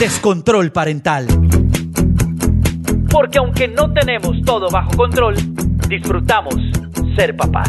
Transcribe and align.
Descontrol 0.00 0.72
Parental. 0.72 1.26
Porque 3.10 3.36
aunque 3.36 3.68
no 3.68 3.92
tenemos 3.92 4.34
todo 4.46 4.70
bajo 4.70 4.96
control, 4.96 5.34
disfrutamos 5.90 6.54
ser 7.16 7.36
papás. 7.36 7.68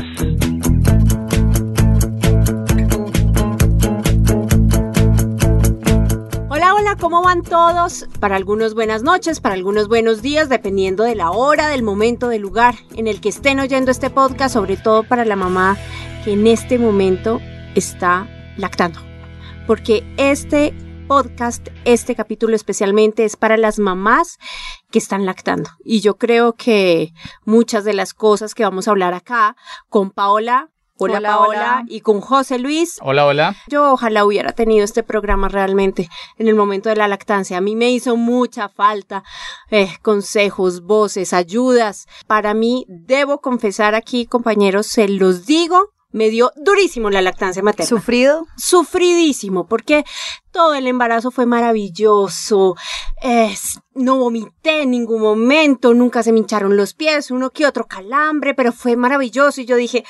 Hola, 6.48 6.73
hola, 6.73 6.95
¿cómo 7.02 7.21
van 7.21 7.41
todos? 7.41 8.07
Para 8.21 8.38
algunos 8.38 8.76
buenas 8.76 9.04
noches, 9.04 9.41
para 9.41 9.55
algunos 9.55 9.90
buenos 9.90 10.21
días, 10.21 10.48
dependiendo 10.48 11.04
de 11.04 11.16
la 11.16 11.32
hora, 11.32 11.68
del 11.68 11.84
momento, 11.84 12.29
del 12.29 12.43
lugar 12.43 12.76
en 12.95 13.07
el 13.07 13.20
que 13.20 13.27
estén 13.27 13.59
oyendo 13.59 13.91
este 13.91 14.09
podcast, 14.09 14.54
sobre 14.54 14.77
todo 14.77 15.04
para 15.04 15.26
la 15.26 15.35
mamá 15.35 15.76
que 16.23 16.32
en 16.32 16.48
este 16.48 16.79
momento 16.79 17.41
está 17.76 18.26
lactando. 18.55 19.02
Porque 19.68 20.05
este 20.16 20.73
podcast, 21.11 21.67
este 21.83 22.15
capítulo 22.15 22.55
especialmente 22.55 23.25
es 23.25 23.35
para 23.35 23.57
las 23.57 23.79
mamás 23.79 24.37
que 24.91 24.98
están 24.98 25.26
lactando. 25.26 25.70
Y 25.84 25.99
yo 25.99 26.18
creo 26.18 26.53
que 26.53 27.12
muchas 27.43 27.84
de 27.84 27.91
las 27.93 28.13
cosas 28.13 28.55
que 28.55 28.63
vamos 28.63 28.87
a 28.87 28.91
hablar 28.91 29.13
acá 29.13 29.57
con 29.90 30.12
Paola, 30.12 30.70
hola, 30.98 31.18
Hola, 31.18 31.29
Paola, 31.29 31.49
hola. 31.49 31.84
y 31.90 31.99
con 31.99 32.21
José 32.21 32.59
Luis, 32.59 32.98
Hola, 33.01 33.26
hola. 33.26 33.55
yo 33.68 33.91
ojalá 33.91 34.23
hubiera 34.23 34.53
tenido 34.53 34.85
este 34.85 35.03
programa 35.03 35.49
realmente 35.49 36.07
en 36.37 36.48
el 36.48 36.55
momento 36.55 36.87
de 36.87 36.95
la 36.95 37.09
lactancia. 37.09 37.57
A 37.57 37.62
mí 37.62 37.75
me 37.75 37.91
hizo 37.91 38.15
mucha 38.15 38.70
falta 38.70 39.21
eh, 39.70 39.90
consejos, 40.01 40.79
voces, 40.79 41.34
ayudas. 41.34 42.07
Para 42.25 42.53
mí, 42.53 42.85
debo 42.87 43.41
confesar 43.41 43.96
aquí, 43.96 44.27
compañeros, 44.27 44.87
se 44.87 45.09
los 45.09 45.46
digo, 45.46 45.90
me 46.12 46.29
dio 46.29 46.51
durísimo 46.55 47.09
la 47.09 47.21
lactancia 47.21 47.63
materna. 47.63 47.87
¿Sufrido? 47.87 48.48
Sufridísimo, 48.57 49.67
porque 49.67 50.04
todo 50.51 50.73
el 50.73 50.87
embarazo 50.87 51.31
fue 51.31 51.45
maravilloso. 51.45 52.76
Es- 53.21 53.79
no 53.93 54.18
vomité 54.18 54.81
en 54.84 54.91
ningún 54.91 55.21
momento, 55.21 55.93
nunca 55.93 56.23
se 56.23 56.31
me 56.31 56.40
hincharon 56.40 56.76
los 56.77 56.93
pies, 56.93 57.31
uno 57.31 57.49
que 57.49 57.65
otro 57.65 57.85
calambre, 57.87 58.53
pero 58.53 58.71
fue 58.71 58.95
maravilloso. 58.95 59.62
Y 59.62 59.65
yo 59.65 59.76
dije, 59.76 60.03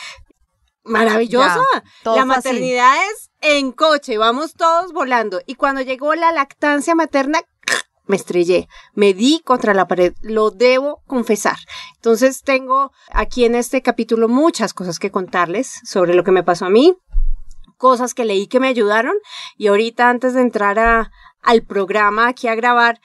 maravillosa. 0.84 1.60
Ya, 2.04 2.12
la 2.12 2.22
así. 2.22 2.26
maternidad 2.28 2.96
es 3.12 3.30
en 3.42 3.72
coche, 3.72 4.18
vamos 4.18 4.54
todos 4.54 4.94
volando. 4.94 5.42
Y 5.46 5.56
cuando 5.56 5.82
llegó 5.82 6.16
la 6.16 6.32
lactancia 6.32 6.96
materna, 6.96 7.42
me 8.06 8.16
estrellé, 8.16 8.68
me 8.94 9.14
di 9.14 9.42
contra 9.44 9.74
la 9.74 9.88
pared, 9.88 10.14
lo 10.22 10.52
debo 10.52 11.02
confesar. 11.08 11.58
Entonces 11.96 12.44
tengo 12.44 12.92
aquí 13.12 13.46
en 13.46 13.56
este 13.56 13.82
capítulo 13.82 14.28
muchas 14.28 14.74
cosas 14.74 15.00
que 15.00 15.12
contarles 15.12 15.80
sobre 15.84 16.14
lo 16.14 16.24
que 16.24 16.32
me 16.32 16.44
pasó 16.44 16.66
a 16.66 16.70
mí, 16.70 16.96
cosas 17.78 18.14
que 18.14 18.26
leí 18.26 18.48
que 18.48 18.60
me 18.60 18.68
ayudaron 18.68 19.16
y 19.58 19.68
ahorita 19.68 20.10
antes 20.10 20.34
de 20.34 20.42
entrar 20.42 20.78
a, 20.80 21.12
al 21.42 21.64
programa 21.64 22.28
aquí 22.28 22.48
a 22.48 22.56
grabar, 22.56 23.00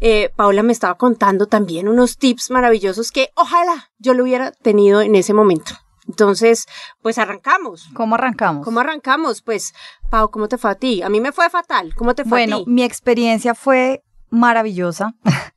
eh, 0.00 0.30
Paula 0.34 0.62
me 0.62 0.72
estaba 0.72 0.96
contando 0.96 1.46
también 1.46 1.86
unos 1.86 2.18
tips 2.18 2.50
maravillosos 2.50 3.12
que 3.12 3.30
ojalá 3.36 3.90
yo 3.98 4.14
lo 4.14 4.24
hubiera 4.24 4.50
tenido 4.50 5.00
en 5.00 5.14
ese 5.14 5.34
momento. 5.34 5.74
Entonces, 6.08 6.66
pues 7.00 7.18
arrancamos. 7.18 7.88
¿Cómo 7.94 8.16
arrancamos? 8.16 8.64
¿Cómo 8.64 8.80
arrancamos? 8.80 9.42
Pues, 9.42 9.72
Pau, 10.10 10.30
¿cómo 10.30 10.48
te 10.48 10.58
fue 10.58 10.70
a 10.72 10.74
ti? 10.74 11.02
A 11.02 11.08
mí 11.08 11.20
me 11.20 11.30
fue 11.30 11.48
fatal. 11.48 11.94
¿Cómo 11.94 12.14
te 12.14 12.24
fue 12.24 12.30
bueno, 12.30 12.56
a 12.56 12.64
ti? 12.64 12.70
mi 12.70 12.82
experiencia 12.82 13.54
fue 13.54 14.02
maravillosa. 14.32 15.14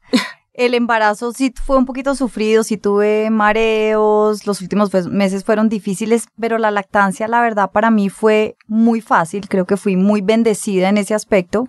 El 0.53 0.73
embarazo 0.73 1.33
sí 1.33 1.53
fue 1.53 1.77
un 1.77 1.85
poquito 1.85 2.15
sufrido, 2.15 2.63
sí 2.63 2.77
tuve 2.77 3.29
mareos, 3.29 4.47
los 4.47 4.61
últimos 4.61 4.89
meses 5.07 5.43
fueron 5.43 5.67
difíciles, 5.67 6.27
pero 6.39 6.57
la 6.57 6.71
lactancia, 6.71 7.27
la 7.27 7.41
verdad, 7.41 7.71
para 7.71 7.91
mí 7.91 8.07
fue 8.07 8.55
muy 8.67 9.01
fácil. 9.01 9.49
Creo 9.49 9.65
que 9.65 9.75
fui 9.75 9.97
muy 9.97 10.21
bendecida 10.21 10.87
en 10.87 10.97
ese 10.97 11.13
aspecto. 11.13 11.67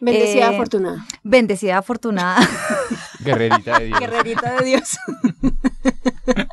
Bendecida, 0.00 0.50
eh, 0.50 0.54
afortunada. 0.54 1.06
Bendecida, 1.22 1.78
afortunada. 1.78 2.40
Guerrerita 3.20 3.78
de 3.78 3.86
Dios. 3.86 4.00
Guerrerita 4.00 4.54
de 4.56 4.64
Dios. 4.64 4.98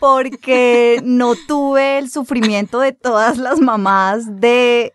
porque 0.00 1.00
no 1.04 1.34
tuve 1.46 1.98
el 1.98 2.10
sufrimiento 2.10 2.78
de 2.80 2.92
todas 2.92 3.38
las 3.38 3.58
mamás 3.60 4.40
de 4.40 4.92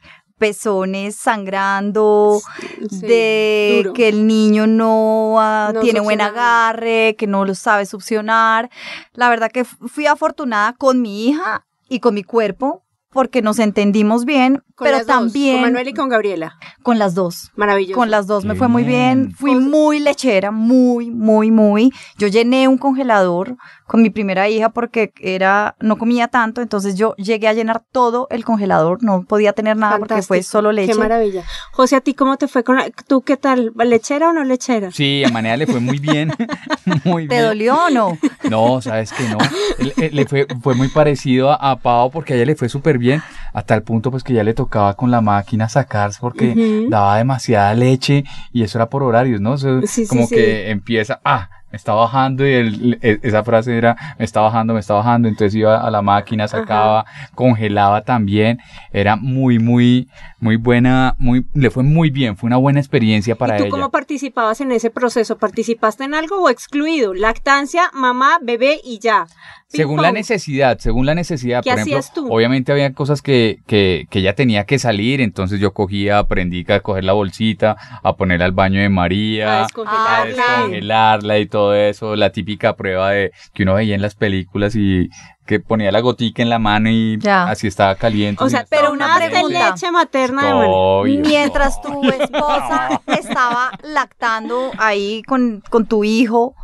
pezones 0.48 1.16
sangrando, 1.16 2.42
Sí, 2.90 2.98
de 3.00 3.74
duro. 3.78 3.94
que 3.94 4.10
el 4.10 4.28
niño 4.28 4.68
no, 4.68 5.36
ah, 5.40 5.72
No 5.74 5.80
tiene 5.80 6.02
buen 6.02 6.20
agarre, 6.20 7.16
que 7.18 7.28
no 7.28 7.46
lo 7.46 7.56
sabe 7.56 7.86
succionar. 7.86 8.70
La 9.14 9.30
verdad 9.30 9.50
que 9.52 9.64
fu- 9.64 9.88
fui 9.88 10.06
afortunada 10.06 10.74
con 10.74 11.02
mi 11.02 11.28
hija 11.30 11.66
y 11.88 12.00
con 12.02 12.14
mi 12.14 12.24
cuerpo 12.24 12.82
porque 13.10 13.44
nos 13.44 13.60
entendimos 13.60 14.26
bien, 14.26 14.64
Con 14.76 14.86
pero 14.86 14.98
las 14.98 15.06
dos, 15.06 15.16
también 15.16 15.58
con 15.58 15.62
Manuel 15.62 15.88
y 15.88 15.94
con 15.94 16.10
Gabriela. 16.10 16.58
con 16.82 16.98
las 16.98 17.14
dos. 17.14 17.52
Maravilloso. 17.56 17.98
Con 18.00 18.10
las 18.10 18.26
dos 18.26 18.44
me 18.44 18.56
fue 18.56 18.68
muy 18.68 18.84
bien. 18.84 19.32
Fui 19.36 19.56
muy 19.56 20.00
lechera, 20.00 20.50
muy, 20.50 21.12
muy, 21.12 21.52
muy. 21.52 21.92
Yo 22.18 22.28
llené 22.28 22.68
un 22.68 22.80
congelador 22.80 23.56
con 23.94 24.02
mi 24.02 24.10
primera 24.10 24.50
hija 24.50 24.70
porque 24.70 25.14
era, 25.22 25.76
no 25.80 26.00
comía 26.00 26.28
tanto, 26.28 26.64
entonces 26.64 26.96
yo 26.96 27.16
llegué 27.18 27.48
a 27.48 27.54
llenar 27.54 27.84
todo 27.92 28.26
el 28.32 28.44
congelador, 28.44 29.04
no 29.04 29.22
podía 29.24 29.54
tener 29.54 29.78
nada 29.78 30.00
porque 30.00 30.24
fue 30.24 30.42
solo 30.42 30.72
leche. 30.72 30.94
Qué 30.94 30.98
maravilla. 30.98 31.44
José, 31.74 31.98
¿a 31.98 32.02
ti 32.02 32.16
cómo 32.16 32.38
te 32.38 32.48
fue 32.48 32.64
con 32.64 32.78
la- 32.78 32.90
¿Tú 33.08 33.22
qué 33.22 33.38
tal? 33.38 33.72
¿Lechera 33.86 34.30
o 34.30 34.34
no 34.34 34.44
lechera? 34.44 34.90
Sí, 34.90 35.24
a 35.24 35.30
Manea 35.30 35.58
le 35.58 35.68
fue 35.68 35.80
muy 35.80 36.00
bien. 36.00 36.34
muy 37.06 37.28
¿Te 37.28 37.36
bien. 37.36 37.46
dolió 37.48 37.86
o 37.86 37.90
no? 37.92 38.18
No, 38.50 38.82
sabes 38.82 39.14
que 39.14 39.30
no. 39.30 39.38
Le, 39.78 40.10
le 40.10 40.26
fue, 40.26 40.48
fue 40.64 40.74
muy 40.74 40.88
parecido 40.88 41.52
a, 41.52 41.56
a 41.72 41.76
Pau 41.80 42.10
porque 42.10 42.34
a 42.34 42.36
ella 42.38 42.46
le 42.48 42.56
fue 42.56 42.70
súper 42.70 42.98
bien. 42.98 43.22
Hasta 43.54 43.76
el 43.76 43.84
punto 43.84 44.10
pues 44.10 44.24
que 44.24 44.34
ya 44.34 44.44
le 44.44 44.56
tocaba 44.56 44.96
con 44.96 45.12
la 45.12 45.22
máquina 45.22 45.70
sacarse 45.70 46.18
porque 46.20 46.88
daba 46.90 47.18
demasiada 47.18 47.76
leche 47.76 48.24
y 48.52 48.64
eso 48.64 48.80
era 48.80 48.90
por 48.90 49.04
horarios, 49.04 49.40
¿no? 49.40 49.54
Eso 49.54 49.82
Sí, 49.84 49.88
sí, 49.88 50.08
como 50.08 50.26
sí. 50.26 50.34
que 50.34 50.72
empieza, 50.72 51.22
ah, 51.24 51.50
me 51.74 51.78
está 51.78 51.94
bajando 51.94 52.48
y 52.48 52.54
el- 52.54 53.00
e- 53.02 53.20
esa 53.24 53.44
frase 53.44 53.76
era, 53.76 53.98
me 54.20 54.26
está 54.26 54.42
bajando, 54.42 54.76
me 54.76 54.80
está 54.80 54.94
bajando. 54.94 55.28
Entonces 55.28 55.56
iba 55.56 55.82
a 55.82 55.90
la 55.90 56.04
máquina, 56.04 56.48
sacaba, 56.48 57.04
congelaba 57.34 58.04
también. 58.04 58.60
Era 58.92 59.16
muy, 59.16 59.58
muy, 59.58 60.08
muy 60.40 60.56
buena, 60.58 61.16
muy, 61.18 61.48
le 61.56 61.72
fue 61.72 61.82
muy 61.82 62.12
bien. 62.12 62.38
Fue 62.38 62.46
una 62.46 62.58
buena 62.58 62.80
experiencia 62.80 63.34
para 63.36 63.56
¿Y 63.56 63.58
tú 63.58 63.64
ella. 63.64 63.72
cómo 63.72 63.90
participabas 63.90 64.62
en 64.62 64.72
ese 64.72 64.92
proceso? 64.92 65.40
¿Participaste 65.40 66.04
en 66.04 66.14
algo 66.14 66.44
o 66.44 66.50
excluido? 66.52 67.16
Lactancia, 67.16 67.90
mamá, 67.92 68.38
bebé 68.40 68.80
y 68.84 69.00
ya. 69.00 69.26
Según 69.68 70.04
la 70.04 70.12
necesidad, 70.12 70.78
según 70.78 71.08
la 71.08 71.16
necesidad, 71.16 71.64
¿Qué 71.64 71.72
por 71.72 71.80
ejemplo, 71.80 71.98
hacías 71.98 72.14
tú? 72.14 72.32
obviamente 72.32 72.72
había 72.72 72.94
cosas 72.94 73.24
que, 73.24 73.58
que, 73.66 74.06
que 74.12 74.20
ella 74.20 74.36
tenía 74.36 74.66
que 74.66 74.78
salir, 74.78 75.20
entonces 75.20 75.60
yo 75.60 75.74
cogía, 75.74 76.20
aprendí 76.20 76.64
a 76.72 76.82
coger 76.82 77.04
la 77.06 77.14
bolsita, 77.14 77.76
a 78.04 78.16
ponerla 78.16 78.46
al 78.46 78.52
baño 78.52 78.80
de 78.80 78.90
María, 78.90 79.52
A 79.52 79.60
a 79.62 79.64
descongelarla. 79.64 80.28
descongelarla 80.28 81.40
y 81.40 81.48
todo 81.48 81.63
eso, 81.74 82.16
la 82.18 82.32
típica 82.32 82.76
prueba 82.76 83.12
de 83.12 83.32
que 83.54 83.64
uno 83.64 83.76
veía 83.76 83.96
en 83.96 84.02
las 84.02 84.16
películas 84.16 84.76
y 84.76 85.08
que 85.46 85.60
ponía 85.60 85.92
la 85.92 86.00
gotica 86.02 86.42
en 86.42 86.50
la 86.50 86.60
mano 86.60 86.90
y 86.90 87.18
Ya. 87.20 87.44
así 87.46 87.68
estaba 87.68 87.96
caliente. 87.96 88.44
O 88.44 88.50
sea, 88.50 88.66
pero 88.70 88.92
una 88.92 89.16
pregunta. 89.16 89.70
leche 89.72 89.92
materna 89.92 90.42
de 90.48 90.54
Manuel. 90.54 90.70
Obvio. 90.74 91.22
Mientras 91.22 91.82
tu 91.82 92.04
esposa 92.10 93.02
estaba 93.08 93.72
lactando 93.84 94.72
ahí 94.78 95.22
con, 95.28 95.62
con 95.70 95.86
tu 95.86 96.04
hijo, 96.04 96.56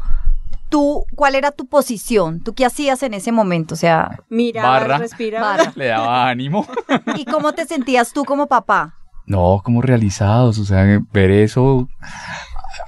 tú, 0.70 1.06
¿cuál 1.16 1.36
era 1.36 1.52
tu 1.52 1.68
posición? 1.68 2.42
¿Tú 2.42 2.54
qué 2.54 2.66
hacías 2.66 3.04
en 3.04 3.14
ese 3.14 3.32
momento? 3.32 3.74
O 3.76 3.78
sea, 3.78 4.20
respirabas. 4.30 5.58
Barra. 5.58 5.74
Le 5.76 5.86
daba 5.88 6.30
ánimo. 6.30 6.66
¿y 7.16 7.26
cómo 7.26 7.54
te 7.54 7.66
sentías 7.66 8.12
tú 8.14 8.24
como 8.26 8.48
papá? 8.48 8.96
No, 9.26 9.62
como 9.64 9.82
realizados, 9.84 10.58
o 10.58 10.66
sea, 10.66 10.86
ver 11.14 11.30
eso 11.30 11.88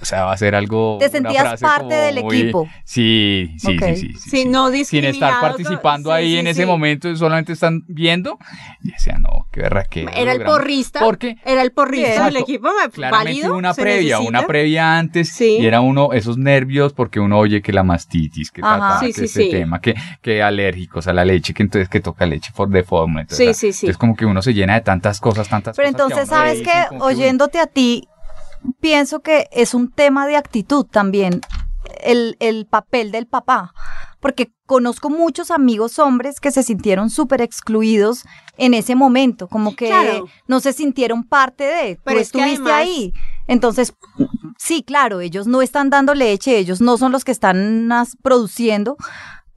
o 0.01 0.06
sea, 0.06 0.25
va 0.25 0.33
a 0.33 0.38
ser 0.38 0.56
algo... 0.56 0.98
Te 1.00 1.06
una 1.06 1.12
sentías 1.12 1.44
frase 1.44 1.62
parte 1.65 1.83
como 1.89 1.95
del 1.95 2.24
muy- 2.24 2.38
equipo. 2.42 2.69
Sí, 2.83 3.53
sí, 3.57 3.77
sí, 3.80 3.95
sí, 3.95 4.13
sí, 4.19 4.30
Sí, 4.30 4.45
no 4.45 4.71
Sin 4.71 5.06
estar 5.06 5.39
participando 5.42 6.09
sí, 6.09 6.15
ahí 6.15 6.31
sí, 6.33 6.38
en 6.39 6.48
ese 6.48 6.65
momento, 6.65 7.15
solamente 7.15 7.53
están 7.53 7.83
viendo. 7.88 8.38
Y 8.83 8.92
decía, 8.92 9.18
no, 9.19 9.48
qué 9.51 9.62
verra 9.62 9.86
que 9.86 10.06
Era 10.15 10.31
el 10.33 10.44
porrista. 10.44 11.00
Porque 11.01 11.38
Era 11.45 11.62
el 11.62 11.71
porrista 11.71 12.25
del 12.25 12.38
equipo. 12.38 12.68
me- 12.69 12.89
Claramente 12.92 13.30
válido, 13.31 13.56
una 13.56 13.74
previa, 13.74 14.18
necesita. 14.18 14.30
una 14.30 14.48
previa 14.48 14.98
antes, 14.98 15.30
Sí. 15.30 15.57
y 15.59 15.65
era 15.65 15.81
uno, 15.81 16.13
esos 16.13 16.38
nervios, 16.38 16.94
porque 16.94 17.19
uno 17.19 17.38
oye 17.39 17.62
que 17.62 17.71
la 17.74 17.83
mastitis, 17.83 18.51
que, 18.51 18.62
Ajá. 18.63 18.80
ta, 18.95 19.00
Sí, 19.00 19.07
que 19.07 19.13
sí, 19.13 19.25
este 19.25 19.44
sí. 19.44 19.50
tema, 19.51 19.81
que, 19.81 19.94
que 20.21 20.42
alérgicos 20.42 21.07
a 21.07 21.13
la 21.13 21.25
leche, 21.25 21.53
que 21.53 21.63
entonces 21.63 21.89
que 21.89 22.00
toca 22.00 22.25
leche 22.25 22.51
por 22.56 22.69
de 22.69 22.83
fórmula. 22.83 23.21
entonces, 23.21 23.57
Sí, 23.57 23.68
sí, 23.68 23.74
sí. 23.74 23.86
Entonces 23.86 23.98
como 24.00 24.15
que 24.15 24.25
uno 24.25 24.42
se 24.42 24.53
llena 24.53 24.74
de 24.75 24.81
tantas 24.81 25.19
cosas, 25.19 25.48
tantas 25.48 25.75
Pero 25.77 25.92
cosas. 25.92 26.01
a 26.01 26.03
entonces, 26.06 26.30
¿sabes 26.30 26.62
que, 26.62 26.95
Oyéndote 27.00 27.59
a 27.59 27.68
ti, 27.68 28.07
pienso 28.79 29.21
que 29.21 29.47
es 29.51 29.73
un 29.73 29.91
tema 29.91 30.27
de 30.27 30.37
actitud 30.37 30.85
también, 30.85 31.41
el, 32.03 32.35
el 32.39 32.65
papel 32.65 33.11
del 33.11 33.27
papá. 33.27 33.73
Porque 34.19 34.51
conozco 34.67 35.09
muchos 35.09 35.49
amigos 35.49 35.97
hombres 35.97 36.39
que 36.39 36.51
se 36.51 36.61
sintieron 36.61 37.09
súper 37.09 37.41
excluidos 37.41 38.23
en 38.57 38.75
ese 38.75 38.93
momento, 38.93 39.47
como 39.47 39.75
que 39.75 39.87
Claro. 39.87 40.27
no 40.47 40.59
se 40.59 40.73
sintieron 40.73 41.23
parte 41.23 41.63
de, 41.63 41.99
Pero 42.03 42.17
tú 42.17 42.21
es 42.21 42.31
que 42.31 42.37
estuviste 42.39 42.71
además- 42.71 42.87
ahí. 42.87 43.13
Entonces, 43.47 43.93
sí, 44.59 44.83
claro, 44.83 45.21
ellos 45.21 45.47
no 45.47 45.63
están 45.63 45.89
dando 45.89 46.13
leche, 46.13 46.59
ellos 46.59 46.81
no 46.81 46.97
son 46.99 47.11
los 47.11 47.23
que 47.25 47.31
están 47.31 47.89
produciendo, 48.21 48.95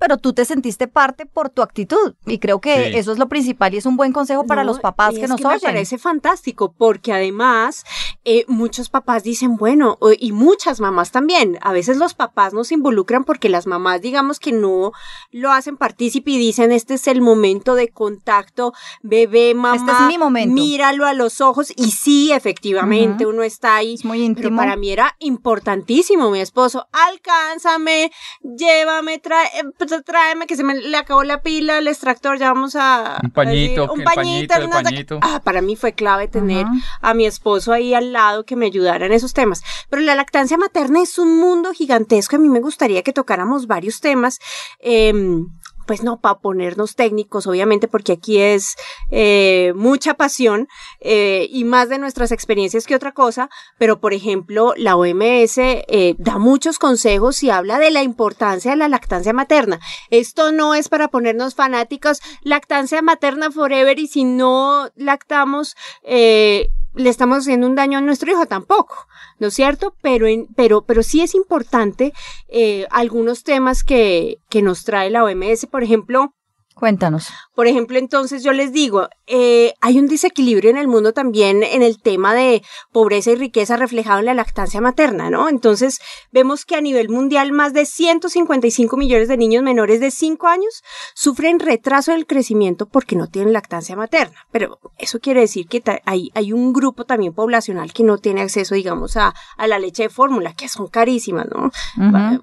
pero 0.05 0.19
tú 0.19 0.35
te 0.35 0.45
sentiste 0.45 0.87
parte 0.87 1.25
por 1.25 1.49
tu 1.49 1.63
actitud. 1.63 2.15
Y 2.27 2.39
creo 2.39 2.61
que 2.61 2.75
Sí. 2.93 2.99
eso 2.99 3.11
es 3.13 3.19
lo 3.19 3.27
principal 3.27 3.73
y 3.73 3.79
es 3.79 3.87
un 3.87 3.97
buen 3.97 4.13
consejo 4.13 4.45
para 4.45 4.63
No, 4.63 4.67
los 4.73 4.81
papás 4.81 5.15
que 5.15 5.27
nos 5.27 5.41
Me 5.41 5.47
oyen. 5.47 5.61
parece 5.63 5.97
fantástico 5.97 6.75
porque 6.77 7.11
además 7.15 7.85
eh, 8.27 8.45
muchos 8.49 8.91
papás 8.91 9.23
dicen, 9.23 9.57
bueno, 9.57 9.99
y 10.19 10.33
muchas 10.33 10.81
mamás 10.81 11.11
también. 11.11 11.59
A 11.63 11.73
veces 11.73 11.97
los 11.97 12.13
papás 12.13 12.53
nos 12.53 12.71
involucran 12.71 13.25
porque 13.25 13.49
las 13.49 13.67
mamás, 13.67 14.03
digamos 14.03 14.41
que 14.41 14.53
no 14.53 14.93
lo 15.31 15.53
hacen 15.53 15.79
partícipe 15.79 16.33
y 16.33 16.39
dicen, 16.39 16.71
este 16.73 16.95
es 16.95 17.07
el 17.07 17.23
momento 17.23 17.75
de 17.75 17.89
contacto, 17.89 18.75
bebé, 19.03 19.55
mamá. 19.55 19.77
Este 19.77 19.91
es 19.93 20.01
mi 20.09 20.19
momento. 20.19 20.55
Míralo 20.55 21.07
a 21.07 21.15
los 21.15 21.41
ojos. 21.41 21.73
Y 21.77 21.93
sí, 21.93 22.31
efectivamente, 22.33 23.25
uno 23.27 23.43
está 23.43 23.77
ahí. 23.77 23.95
Es 23.95 24.05
muy 24.05 24.19
Pero 24.19 24.27
íntimo. 24.27 24.57
para 24.59 24.77
mí 24.77 24.91
era 24.91 25.17
importantísimo, 25.19 26.31
mi 26.31 26.41
esposo, 26.41 26.89
alcánzame, 26.93 28.11
llévame, 28.43 29.19
trae, 29.19 29.49
eh, 29.95 30.03
pues, 30.03 30.05
tráeme 30.05 30.47
que 30.47 30.57
se 30.57 30.65
me 30.65 30.75
le 30.75 30.97
acabó 30.97 31.25
la 31.25 31.43
pila, 31.43 31.79
el 31.79 31.89
extractor, 31.89 32.39
ya 32.39 32.53
vamos 32.53 32.77
a... 32.77 33.19
Un 33.23 33.31
pañito, 33.31 33.85
a 33.85 33.87
decir, 33.87 34.01
el 34.01 34.05
pañito, 34.05 35.15
el. 35.15 35.21
Ah, 35.23 35.41
para 35.45 35.61
mí 35.63 35.77
fue 35.77 35.93
clave 35.93 36.29
tener 36.29 36.67
a 37.01 37.15
mi 37.15 37.27
esposo 37.27 37.73
ahí 37.73 37.95
al 37.95 38.13
lado 38.13 38.45
que 38.45 38.57
me 38.57 38.67
ayudara 38.67 39.07
en 39.07 39.13
esos 39.13 39.33
temas. 39.33 39.63
Pero 39.89 40.03
la 40.03 40.15
lactancia 40.15 40.57
materna 40.57 41.03
es 41.03 41.19
un 41.19 41.39
mundo 41.39 41.73
gigantesco, 41.73 42.37
a 42.37 42.39
mí 42.39 42.49
me 42.49 42.61
gustaría 42.61 43.03
que 43.03 43.13
tocáramos 43.13 43.67
varios 43.67 44.01
temas. 44.01 44.39
em, 44.81 45.47
pues 45.87 46.03
no, 46.03 46.21
para 46.21 46.39
ponernos 46.39 46.95
técnicos, 46.95 47.47
obviamente, 47.47 47.89
porque 47.89 48.13
aquí 48.13 48.39
es 48.39 48.77
eh, 49.11 49.73
mucha 49.75 50.15
pasión 50.15 50.69
eh, 51.01 51.49
y 51.51 51.65
más 51.65 51.89
de 51.89 51.99
nuestras 51.99 52.33
experiencias 52.33 52.87
que 52.87 52.95
otra 52.95 53.13
cosa, 53.13 53.49
pero 53.79 54.01
por 54.01 54.15
ejemplo, 54.15 54.75
la 54.77 54.97
OMS 54.97 55.59
eh, 55.59 56.15
da 56.19 56.39
muchos 56.39 56.79
consejos 56.79 57.43
y 57.43 57.51
habla 57.51 57.79
de 57.79 57.91
la 57.91 58.03
importancia 58.03 58.73
de 58.73 58.77
la 58.77 58.89
lactancia 58.89 59.33
materna. 59.33 59.81
Esto 60.11 60.53
no 60.53 60.75
es 60.75 60.89
para 60.89 61.09
ponernos 61.09 61.55
fanáticos, 61.55 62.21
lactancia 62.43 63.03
materna 63.03 63.51
forever 63.51 63.99
y 63.99 64.07
si 64.07 64.25
no 64.25 64.91
lactamos, 64.97 65.77
eh, 66.03 66.71
le 66.95 67.11
estamos 67.11 67.39
haciendo 67.39 67.67
un 67.67 67.75
daño 67.75 67.99
a 67.99 68.03
nuestro 68.03 68.31
hijo 68.31 68.47
tampoco, 68.47 68.95
¿no 69.39 69.49
es 69.49 69.55
cierto? 69.55 69.95
Pero, 70.03 70.27
en, 70.27 70.47
pero, 70.55 70.85
pero 70.85 71.03
sí 71.03 71.21
es 71.21 71.35
importante 71.35 72.13
eh, 72.49 72.87
algunos 72.91 73.43
temas 73.43 73.85
que, 73.85 74.39
que 74.49 74.63
nos 74.63 74.85
trae 74.85 75.11
la 75.11 75.25
OMS, 75.25 75.67
por 75.67 75.83
ejemplo, 75.83 76.35
Cuéntanos. 76.75 77.29
por 77.55 77.67
ejemplo, 77.69 77.99
entonces 77.99 78.43
yo 78.43 78.53
les 78.53 78.73
digo, 78.73 79.09
eh, 79.29 79.75
hay 79.81 79.99
un 79.99 80.09
desequilibrio 80.09 80.71
en 80.71 80.77
el 80.77 80.89
mundo 80.89 81.13
también 81.13 81.63
en 81.63 81.83
el 81.83 82.01
tema 82.03 82.35
de 82.35 82.63
pobreza 82.93 83.31
y 83.31 83.37
riqueza 83.37 83.77
reflejado 83.77 84.19
en 84.19 84.25
la 84.27 84.35
lactancia 84.35 84.81
materna, 84.81 85.31
¿no? 85.31 85.49
Entonces 85.49 86.01
vemos 86.33 86.65
que 86.65 86.75
a 86.75 86.81
nivel 86.81 87.09
mundial 87.09 87.53
más 87.53 87.73
de 87.73 87.87
155 87.87 88.97
millones 88.97 89.29
de 89.29 89.37
niños 89.37 89.63
menores 89.63 90.01
de 90.01 90.11
5 90.11 90.47
años 90.49 90.83
sufren 91.15 91.61
retraso 91.61 92.11
del 92.13 92.27
crecimiento 92.27 92.87
porque 92.87 93.15
no 93.17 93.29
tienen 93.29 93.53
lactancia 93.53 93.95
materna. 93.97 94.35
Pero 94.51 94.79
eso 94.99 95.21
quiere 95.21 95.41
decir 95.41 95.67
que 95.69 95.83
hay, 96.05 96.31
hay 96.35 96.53
un 96.53 96.73
grupo 96.73 97.05
también 97.05 97.33
poblacional 97.35 97.93
que 97.93 98.03
no 98.03 98.19
tiene 98.19 98.41
acceso, 98.43 98.75
digamos, 98.75 99.17
a, 99.17 99.33
a 99.57 99.67
la 99.69 99.79
leche 99.79 100.03
de 100.05 100.09
fórmula, 100.09 100.55
que 100.55 100.69
son 100.69 100.89
carísimas, 100.89 101.47
¿no? 101.55 101.71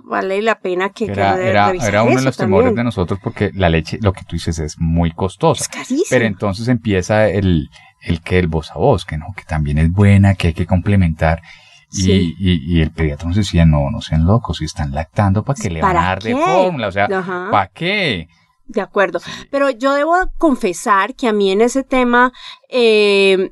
Vale 0.04 0.42
la 0.42 0.60
pena 0.60 0.90
que, 0.90 1.06
que 1.08 1.12
Era, 1.12 1.36
re- 1.36 1.50
era, 1.50 1.72
era 1.72 2.04
uno 2.04 2.16
de 2.18 2.24
los 2.24 2.38
temores 2.38 2.74
de 2.76 2.84
nosotros 2.84 3.20
porque 3.22 3.52
la 3.54 3.70
leche, 3.70 3.98
lo 4.02 4.14
que 4.14 4.21
tú 4.26 4.36
dices, 4.36 4.60
es 4.60 4.78
muy 4.80 5.12
costosa. 5.12 5.64
Es 5.64 5.70
carísimo. 5.70 6.04
Pero 6.10 6.26
entonces 6.26 6.68
empieza 6.68 7.28
el, 7.30 7.70
el 8.02 8.22
que 8.22 8.40
el 8.40 8.48
voz 8.48 8.72
a 8.72 8.76
voz, 8.76 9.06
que 9.06 9.18
no, 9.18 9.28
que 9.36 9.44
también 9.44 9.78
es 9.78 9.92
buena, 9.92 10.36
que 10.36 10.48
hay 10.48 10.54
que 10.54 10.66
complementar. 10.66 11.42
Y, 11.94 12.02
Sí. 12.04 12.36
y, 12.40 12.78
y 12.78 12.82
el 12.82 12.92
pediatra 12.92 13.28
nos 13.28 13.36
decía, 13.36 13.66
no, 13.66 13.92
no 13.92 14.02
sean 14.02 14.26
locos, 14.26 14.58
si 14.60 14.66
están 14.66 14.92
lactando, 14.94 15.44
¿para 15.44 15.62
qué 15.62 15.70
le 15.70 15.82
van 15.82 15.92
a 15.92 15.94
¿Para 15.94 16.08
dar 16.08 16.24
de 16.24 16.34
qué? 16.34 16.42
fórmula? 16.42 16.88
O 16.88 16.92
sea. 16.92 17.08
¿para 17.52 17.68
qué? 17.68 18.28
De 18.68 18.80
acuerdo. 18.80 19.20
Pero 19.50 19.70
yo 19.70 19.94
debo 19.94 20.16
confesar 20.38 21.16
que 21.16 21.28
a 21.28 21.34
mí 21.34 21.52
en 21.52 21.60
ese 21.60 21.84
tema 21.84 22.32
eh, 22.70 23.50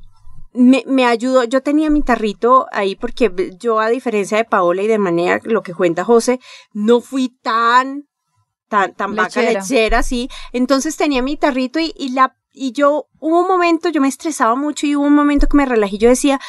me, 0.54 0.84
me 0.88 1.06
ayudó. 1.06 1.44
Yo 1.44 1.62
tenía 1.62 1.90
mi 1.90 2.02
tarrito 2.02 2.68
ahí 2.72 2.96
porque 2.96 3.30
yo, 3.60 3.82
a 3.82 3.90
diferencia 3.90 4.38
de 4.38 4.46
Paola 4.46 4.82
y 4.84 4.88
de 4.88 4.98
manera 4.98 5.42
lo 5.44 5.62
que 5.62 5.74
cuenta 5.74 6.06
José, 6.06 6.40
no 6.74 7.02
fui 7.02 7.36
tan, 7.44 8.04
tan, 8.70 8.94
tan 8.94 9.16
vaca 9.16 9.42
Lechera. 9.42 9.60
lechera, 9.62 10.04
sí. 10.04 10.30
Entonces 10.54 10.96
tenía 10.96 11.22
mi 11.22 11.36
tarrito 11.36 11.80
y, 11.80 11.94
y 11.98 12.10
la, 12.10 12.36
y 12.54 12.72
yo, 12.72 13.08
hubo 13.20 13.42
un 13.42 13.48
momento, 13.48 13.90
yo 13.90 14.02
me 14.02 14.08
estresaba 14.08 14.56
mucho 14.56 14.86
y 14.86 14.96
hubo 14.96 15.06
un 15.06 15.16
momento 15.16 15.48
que 15.48 15.58
me 15.58 15.66
relajé. 15.66 15.98
Yo 15.98 16.10
decía, 16.10 16.40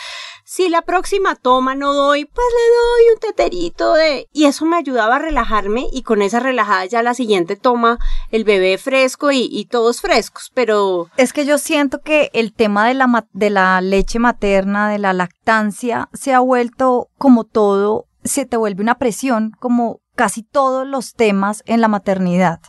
si 0.45 0.69
la 0.69 0.83
próxima 0.83 1.37
toma 1.37 1.75
no 1.75 1.95
doy, 1.95 2.25
pues 2.25 2.47
le 2.49 2.77
doy 2.77 3.15
un 3.15 3.21
teterito 3.21 3.95
de... 3.95 4.27
Y 4.33 4.47
eso 4.47 4.65
me 4.65 4.77
ayudaba 4.77 5.17
a 5.17 5.21
relajarme 5.21 5.87
y 5.93 6.03
con 6.03 6.23
esa 6.23 6.41
relajada 6.41 6.87
ya 6.87 7.03
la 7.03 7.15
siguiente 7.15 7.55
toma 7.57 7.99
el 8.31 8.45
bebé 8.45 8.77
fresco 8.77 9.31
y, 9.31 9.49
y 9.51 9.67
todos 9.67 10.01
frescos, 10.01 10.51
pero... 10.53 11.09
Es 11.17 11.33
que 11.33 11.47
yo 11.47 11.59
siento 11.59 12.01
que 12.01 12.31
el 12.33 12.53
tema 12.53 12.89
de 12.89 12.95
la, 12.95 13.27
de 13.33 13.51
la 13.51 13.81
leche 13.81 14.19
materna, 14.19 14.91
de 14.91 14.99
la 14.99 15.13
lactancia, 15.13 16.09
se 16.13 16.35
ha 16.35 16.41
vuelto 16.41 17.11
como 17.17 17.45
todo, 17.45 18.07
se 18.25 18.45
te 18.45 18.57
vuelve 18.57 18.83
una 18.83 18.99
presión, 18.99 19.53
como 19.61 20.00
casi 20.15 20.43
todos 20.43 20.87
los 20.87 21.15
temas 21.15 21.63
en 21.67 21.81
la 21.81 21.89
maternidad. 21.89 22.61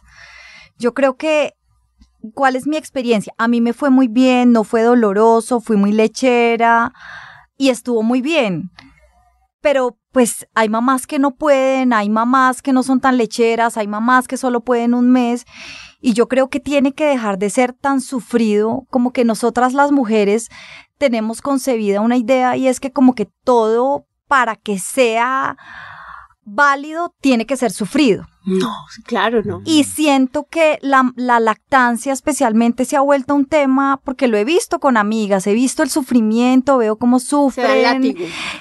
Yo 0.78 0.94
creo 0.94 1.16
que, 1.16 1.54
¿cuál 2.34 2.56
es 2.56 2.68
mi 2.68 2.78
experiencia? 2.78 3.34
A 3.38 3.48
mí 3.48 3.62
me 3.62 3.74
fue 3.74 3.90
muy 3.90 4.08
bien, 4.08 4.52
no 4.52 4.64
fue 4.64 4.82
doloroso, 4.84 5.62
fui 5.62 5.78
muy 5.78 5.92
lechera 5.92 6.94
y 7.58 7.70
estuvo 7.70 8.04
muy 8.04 8.22
bien. 8.22 8.72
Pero 9.62 9.98
pues 10.12 10.48
hay 10.56 10.68
mamás 10.68 11.08
que 11.08 11.20
no 11.20 11.36
pueden, 11.36 11.94
hay 11.94 12.10
mamás 12.10 12.62
que 12.62 12.74
no 12.74 12.84
son 12.84 13.00
tan 13.00 13.18
lecheras, 13.18 13.78
hay 13.78 13.88
mamás 13.88 14.28
que 14.28 14.38
solo 14.38 14.62
pueden 14.62 14.94
un 14.94 15.12
mes. 15.12 15.46
Y 16.02 16.14
yo 16.14 16.28
creo 16.28 16.50
que 16.50 16.60
tiene 16.60 16.94
que 16.94 17.06
dejar 17.06 17.38
de 17.38 17.50
ser 17.50 17.74
tan 17.74 18.02
sufrido 18.02 18.88
como 18.90 19.14
que 19.14 19.24
nosotras 19.24 19.74
las 19.74 19.92
mujeres 19.92 20.50
tenemos 20.98 21.42
concebida 21.42 22.02
una 22.02 22.18
idea 22.18 22.58
y 22.58 22.68
es 22.68 22.80
que 22.80 22.92
como 22.92 23.14
que 23.14 23.28
todo 23.44 24.06
para 24.28 24.56
que 24.56 24.80
sea 24.80 25.58
válido 26.46 27.14
tiene 27.22 27.46
que 27.46 27.58
ser 27.58 27.72
sufrido. 27.72 28.28
No, 28.44 28.74
claro, 29.06 29.44
no. 29.44 29.62
Y 29.66 29.84
siento 29.84 30.48
que 30.50 30.80
la, 30.82 31.12
la 31.16 31.40
lactancia 31.40 32.12
especialmente 32.12 32.86
se 32.86 32.98
ha 32.98 33.02
vuelto 33.02 33.36
un 33.36 33.46
tema 33.46 34.02
porque 34.04 34.28
lo 34.28 34.36
he 34.38 34.44
visto 34.44 34.80
con 34.80 34.98
amigas, 34.98 35.46
he 35.46 35.54
visto 35.54 35.84
el 35.84 35.92
sufrimiento, 35.92 36.78
veo 36.78 36.96
cómo 36.96 37.20
sufren, 37.20 38.04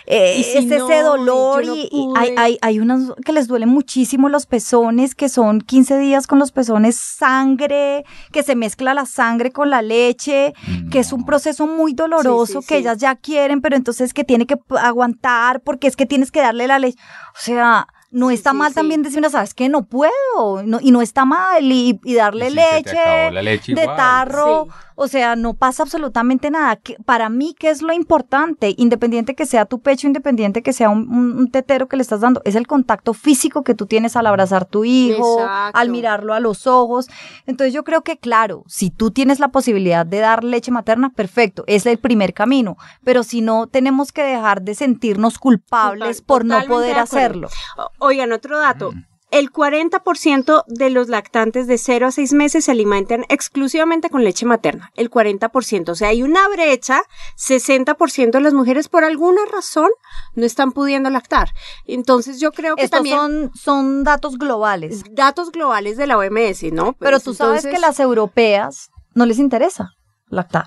eh, 0.07 0.37
Y 0.39 0.43
si 0.45 0.59
es 0.59 0.67
no, 0.67 0.75
ese 0.87 1.03
dolor 1.03 1.65
no 1.65 1.75
y, 1.75 1.89
hay, 2.15 2.35
hay, 2.37 2.59
hay 2.61 2.79
unos 2.79 3.15
que 3.25 3.33
les 3.33 3.49
duelen 3.49 3.71
muchísimo 3.71 4.29
los 4.29 4.45
pezones, 4.45 5.15
que 5.15 5.31
son 5.31 5.63
15 5.63 5.99
días 5.99 6.27
con 6.27 6.39
los 6.39 6.53
pezones 6.53 6.97
sangre, 6.97 8.05
que 8.33 8.43
se 8.43 8.57
mezcla 8.57 8.93
la 8.93 9.07
sangre 9.07 9.51
con 9.51 9.71
la 9.71 9.81
leche, 9.81 10.53
que 10.91 10.99
es 10.99 11.13
un 11.13 11.25
proceso 11.25 11.67
muy 11.67 11.95
doloroso 11.95 12.47
Sí, 12.47 12.53
sí, 12.61 12.69
que 12.69 12.75
sí. 12.75 12.81
ellas 12.81 12.99
ya 12.99 13.15
quieren, 13.17 13.61
pero 13.61 13.77
entonces 13.77 14.13
que 14.13 14.25
tiene 14.25 14.47
que 14.47 14.57
aguantar 14.79 15.61
porque 15.63 15.87
es 15.87 15.97
que 15.97 16.07
tienes 16.07 16.31
que 16.31 16.41
darle 16.41 16.67
la 16.67 16.79
leche. 16.79 16.99
O 17.35 17.39
sea, 17.39 17.87
no 18.11 18.31
está 18.31 18.51
sí, 18.51 18.57
mal 18.57 18.69
sí. 18.71 18.75
también 18.75 19.03
decir, 19.03 19.19
"Mira, 19.19 19.31
sabes 19.31 19.55
que 19.55 19.69
no 19.69 19.85
puedo, 19.87 20.63
no- 20.65 20.79
y 20.81 20.91
no 20.91 21.01
está 21.03 21.25
mal, 21.25 21.63
y, 21.71 22.01
y 22.05 22.15
darle 22.15 22.47
Y 22.47 22.51
si 22.51 22.57
leche, 22.57 22.99
acabó 22.99 23.31
la 23.31 23.43
leche 23.43 23.75
de 23.75 23.83
igual. 23.83 23.97
tarro. 23.97 24.67
Sí. 24.69 24.73
O 25.03 25.09
sea, 25.09 25.35
no 25.35 25.55
pasa 25.55 25.83
absolutamente 25.83 26.51
nada. 26.51 26.77
Que- 26.77 26.97
Para 27.07 27.31
mí, 27.31 27.55
¿qué 27.59 27.71
es 27.71 27.81
lo 27.81 27.95
importante? 27.95 28.75
Independiente 28.77 29.35
que 29.35 29.47
sea 29.47 29.65
tu 29.65 29.81
pecho, 29.81 30.07
independiente 30.07 30.63
que 30.63 30.75
sea 30.75 30.91
un, 30.91 31.09
un- 31.09 31.39
un 31.39 31.51
tetero 31.51 31.89
que 31.89 31.97
le 31.97 32.03
estás 32.03 32.21
dando, 32.21 32.43
es 32.45 32.55
el 32.55 32.67
contacto 32.67 33.15
físico 33.15 33.65
que 33.65 33.75
tú 33.75 33.87
tienes 33.87 34.15
al 34.15 34.27
abrazar 34.27 34.67
tu 34.67 34.85
hijo, 34.85 35.41
Exacto. 35.41 35.79
al 35.79 35.89
mirarlo 35.89 36.35
a 36.35 36.41
los 36.41 36.67
ojos. 36.67 37.07
Entonces 37.47 37.73
yo 37.73 37.83
creo 37.83 38.03
que, 38.03 38.19
claro, 38.19 38.63
si 38.67 38.91
tú 38.91 39.11
tienes 39.11 39.41
la 39.41 39.49
posibilidad 39.49 40.05
de 40.05 40.19
dar 40.19 40.45
leche 40.45 40.71
materna, 40.71 41.09
perfecto, 41.11 41.65
es 41.67 41.87
el 41.87 41.99
primer 41.99 42.35
camino. 42.35 42.77
Pero 43.03 43.23
si 43.23 43.41
no, 43.41 43.69
tenemos 43.69 44.13
que 44.13 44.23
dejar 44.23 44.61
de 44.63 44.75
sentirnos 44.75 45.39
culpables 45.39 46.19
Total- 46.19 46.27
por 46.27 46.45
no 46.45 46.63
poder 46.67 46.99
hacerlo. 46.99 47.49
O- 47.79 48.07
Oigan, 48.07 48.33
otro 48.33 48.59
dato. 48.59 48.93
El 49.31 49.53
40% 49.53 50.65
de 50.67 50.91
los 50.91 51.09
lactantes 51.09 51.67
de 51.67 51.79
0 51.79 52.09
a 52.09 52.11
6 52.11 52.33
meses 52.33 52.65
se 52.65 52.71
alimentan 52.73 53.25
exclusivamente 53.29 54.11
con 54.11 54.25
leche 54.25 54.45
materna. 54.45 54.91
El 54.97 55.11
40%. 55.11 55.91
O 55.91 55.95
sea, 55.95 56.09
hay 56.09 56.23
una 56.23 56.49
brecha. 56.49 57.03
60% 57.39 58.33
de 58.33 58.41
las 58.41 58.55
mujeres, 58.55 58.89
por 58.89 59.05
alguna 59.05 59.43
razón, 59.53 59.91
no 60.35 60.45
están 60.45 60.73
pudiendo 60.73 61.11
lactar. 61.11 61.51
Entonces, 61.87 62.41
yo 62.41 62.51
creo 62.53 62.75
que 62.77 62.83
Estos 62.85 62.99
también. 62.99 63.17
son, 63.17 63.51
son 63.55 64.05
datos 64.05 64.37
globales. 64.37 65.05
Datos 65.13 65.53
globales 65.53 65.97
de 65.97 66.07
la 66.07 66.19
OMS, 66.19 66.73
¿no? 66.73 66.95
Pero 66.95 67.17
Pues, 67.17 67.23
tú 67.23 67.35
sabes 67.35 67.65
que 67.67 67.79
las 67.79 68.01
europeas 68.01 68.91
no 69.15 69.27
les 69.27 69.39
interesa 69.39 69.91
lactar. 70.29 70.67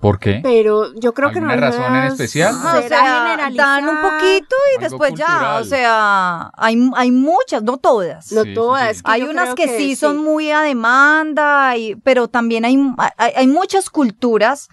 ¿Por 0.00 0.18
qué? 0.18 0.40
Pero 0.42 0.94
yo 0.94 1.12
creo 1.12 1.30
que 1.30 1.40
no. 1.42 1.50
¿Alguna 1.50 1.68
razón 1.70 1.94
en 1.94 2.04
es- 2.04 2.12
especial? 2.14 2.54
Ajá, 2.54 2.78
o 2.78 2.82
sea, 2.88 3.50
dan 3.54 3.86
un 3.88 4.00
poquito 4.00 4.56
y 4.72 4.76
Algo 4.84 4.88
después 4.88 5.14
ya, 5.14 5.56
o 5.60 5.64
sea, 5.64 6.50
hay, 6.56 6.90
hay 6.96 7.10
muchas, 7.10 7.62
no 7.62 7.76
todas. 7.76 8.32
No 8.32 8.42
Sí, 8.44 8.48
sí, 8.48 8.54
todas. 8.54 8.96
sí. 8.96 9.02
hay 9.04 9.22
unas 9.22 9.54
que, 9.54 9.68
sí 9.76 9.96
son 9.96 10.16
muy 10.16 10.50
a 10.50 10.62
demanda, 10.62 11.76
y, 11.76 11.96
pero 11.96 12.28
también 12.28 12.64
hay, 12.64 12.76
hay, 13.18 13.32
hay 13.36 13.46
muchas 13.46 13.90
culturas 13.90 14.68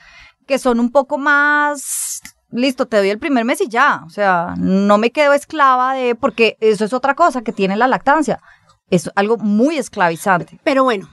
que 0.46 0.60
son 0.60 0.80
un 0.80 0.92
poco 0.94 1.18
más, 1.18 2.22
listo, 2.52 2.86
te 2.86 2.96
doy 2.96 3.10
el 3.10 3.20
primer 3.20 3.44
mes 3.44 3.60
y 3.60 3.68
ya, 3.68 4.04
o 4.06 4.10
sea, 4.10 4.54
no 4.58 4.98
me 4.98 5.12
quedo 5.12 5.34
esclava 5.34 5.94
de, 5.94 6.16
porque 6.16 6.56
eso 6.62 6.86
es 6.86 6.94
otra 6.94 7.16
cosa 7.16 7.42
que 7.42 7.52
tiene 7.52 7.76
la 7.76 7.90
lactancia, 7.90 8.40
es 8.90 9.10
algo 9.16 9.38
muy 9.38 9.78
esclavizante. 9.78 10.60
Pero 10.64 10.84
bueno, 10.84 11.10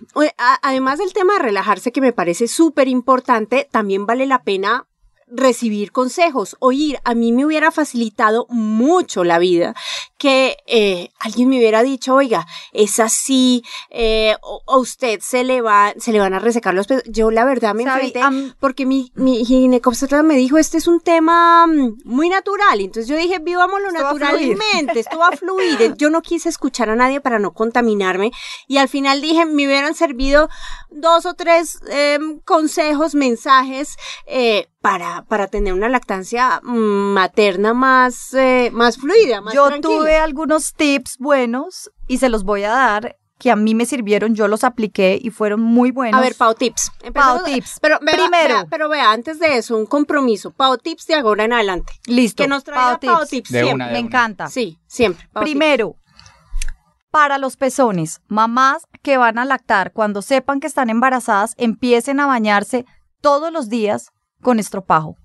además 0.63 0.99
del 0.99 1.13
tema 1.13 1.35
de 1.35 1.41
relajarse, 1.41 1.93
que 1.93 2.01
me 2.01 2.13
parece 2.13 2.49
súper 2.49 2.89
importante, 2.89 3.69
también 3.71 4.07
vale 4.07 4.27
la 4.27 4.43
pena 4.43 4.87
recibir 5.27 5.93
consejos, 5.93 6.57
oír. 6.61 6.99
A 7.05 7.15
mí 7.15 7.33
me 7.33 7.45
hubiera 7.45 7.71
facilitado 7.71 8.47
mucho 8.49 9.25
la 9.25 9.39
vida 9.39 9.75
que 10.19 10.57
eh, 10.67 11.11
alguien 11.19 11.49
me 11.49 11.59
hubiera 11.59 11.83
dicho, 11.83 12.15
oiga, 12.15 12.47
es 12.73 12.99
así, 12.99 13.63
eh, 13.91 14.35
o, 14.43 14.63
o 14.65 14.79
usted 14.79 15.21
se 15.21 15.45
le 15.45 15.61
va, 15.61 15.93
se 15.99 16.13
le 16.13 16.21
van 16.21 16.35
a 16.35 16.39
resecar 16.39 16.75
los 16.75 16.87
pedos. 16.87 17.03
Yo 17.07 17.31
la 17.31 17.45
verdad 17.45 17.75
me 17.75 17.83
enfrenté 17.83 18.23
porque 18.59 18.87
mi, 18.87 19.13
mi 19.15 19.45
ginecobstetra 19.45 20.23
me 20.23 20.37
dijo, 20.37 20.57
este 20.59 20.79
es 20.79 20.87
un 20.87 21.01
tema 21.01 21.67
mm, 21.67 21.99
muy 22.05 22.29
natural. 22.29 22.81
Entonces 22.81 23.09
yo 23.09 23.17
dije, 23.17 23.39
vivámoslo 23.39 23.89
Esto 23.89 24.03
va 24.03 24.11
a 24.11 24.15
fluir. 24.15 24.57
naturalmente, 24.57 25.01
esto 25.01 25.19
va 25.19 25.29
a 25.29 25.37
fluir. 25.37 25.95
Yo 25.99 26.11
no 26.11 26.23
quise 26.23 26.49
escuchar 26.49 26.91
a 26.91 26.97
nadie 26.97 27.21
para 27.21 27.39
no 27.39 27.53
contaminarme. 27.53 28.33
Y 28.67 28.79
al 28.79 28.89
final 28.89 29.21
dije, 29.21 29.45
me 29.45 29.67
hubieran 29.67 29.95
servido 29.95 30.49
dos 30.91 31.27
o 31.27 31.35
tres 31.35 31.81
eh, 31.89 32.19
consejos, 32.45 33.15
mensajes 33.15 33.97
eh, 34.27 34.69
para, 34.85 35.23
para 35.23 35.47
tener 35.47 35.73
una 35.73 35.89
lactancia 35.89 36.61
mm, 36.63 37.15
materna 37.15 37.73
más, 37.73 38.35
eh, 38.35 38.69
más 38.71 38.99
fluida, 38.99 39.41
más 39.41 39.55
Yo 39.55 39.69
tranquila. 39.69 39.95
tuve 39.97 40.17
algunos 40.19 40.75
tips 40.75 41.17
buenos 41.19 41.91
y 42.07 42.19
se 42.19 42.29
los 42.29 42.45
voy 42.45 42.65
a 42.65 42.71
dar 42.71 43.17
que 43.39 43.51
a 43.51 43.57
mí 43.57 43.75
me 43.75 43.87
sirvieron, 43.87 44.35
yo 44.35 44.47
los 44.47 44.63
apliqué 44.63 45.19
y 45.19 45.31
fueron 45.31 45.63
muy 45.63 45.91
buenos. 45.91 46.21
A 46.21 46.23
ver, 46.23 46.35
Pau 46.37 46.55
Tips. 46.55 46.93
Empezamos- 47.03 47.43
Pau 47.43 47.45
Tips. 47.47 47.79
Pero, 47.81 47.99
vea- 48.03 48.15
Primero. 48.15 48.55
vea, 48.57 48.67
pero 48.69 48.89
vea, 48.91 49.11
antes 49.11 49.39
de 49.39 49.57
eso, 49.57 49.75
un 49.79 49.87
compromiso. 49.87 50.51
Pau 50.51 50.77
Tips 50.77 51.07
de 51.07 51.15
ahora 51.15 51.45
en 51.45 51.55
adelante. 51.55 51.95
Listo. 52.07 52.43
Que 52.43 52.49
nos 52.49 52.63
traiga 52.63 52.99
Pau 53.01 53.17
Pau 53.21 53.27
Tips, 53.27 53.51
De 53.51 53.61
siempre. 53.63 53.75
una, 53.75 53.87
de 53.87 53.93
Me 53.95 53.99
una. 54.01 54.07
encanta. 54.07 54.49
Sí, 54.49 54.79
siempre. 54.87 55.27
Pau 55.33 55.43
Tips. 55.45 55.51
Primero, 55.51 55.97
para 57.11 57.39
los 57.39 57.57
pezones, 57.57 58.21
mamás 58.29 58.83
que 59.03 59.17
van 59.17 59.39
a 59.39 59.47
lactar, 59.47 59.93
cuando 59.93 60.21
sepan 60.21 60.61
que 60.61 60.67
están 60.67 60.91
embarazadas, 60.91 61.55
empiecen 61.57 62.21
a 62.21 62.27
bañarse 62.27 62.85
todos 63.23 63.51
los 63.51 63.69
días 63.71 64.11
con 64.45 64.61
estropajo. 64.61 65.17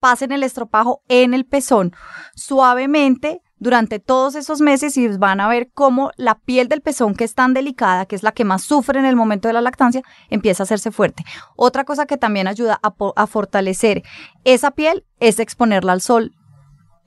Pasen 0.00 0.32
el 0.32 0.42
estropajo 0.42 1.02
en 1.08 1.34
el 1.34 1.44
pezón 1.44 1.92
suavemente 2.34 3.42
durante 3.58 3.98
todos 3.98 4.34
esos 4.34 4.62
meses 4.62 4.96
y 4.96 5.06
van 5.08 5.38
a 5.40 5.48
ver 5.48 5.70
cómo 5.74 6.10
la 6.16 6.36
piel 6.38 6.68
del 6.68 6.80
pezón, 6.80 7.14
que 7.14 7.24
es 7.24 7.34
tan 7.34 7.52
delicada, 7.52 8.06
que 8.06 8.16
es 8.16 8.22
la 8.22 8.32
que 8.32 8.46
más 8.46 8.62
sufre 8.62 8.98
en 8.98 9.04
el 9.04 9.16
momento 9.16 9.48
de 9.48 9.52
la 9.52 9.60
lactancia, 9.60 10.00
empieza 10.30 10.62
a 10.62 10.64
hacerse 10.64 10.90
fuerte. 10.90 11.22
Otra 11.56 11.84
cosa 11.84 12.06
que 12.06 12.16
también 12.16 12.48
ayuda 12.48 12.80
a, 12.82 13.26
fortalecer 13.26 14.02
esa 14.44 14.70
piel 14.70 15.04
es 15.18 15.38
exponerla 15.38 15.92
al 15.92 16.00
sol. 16.00 16.32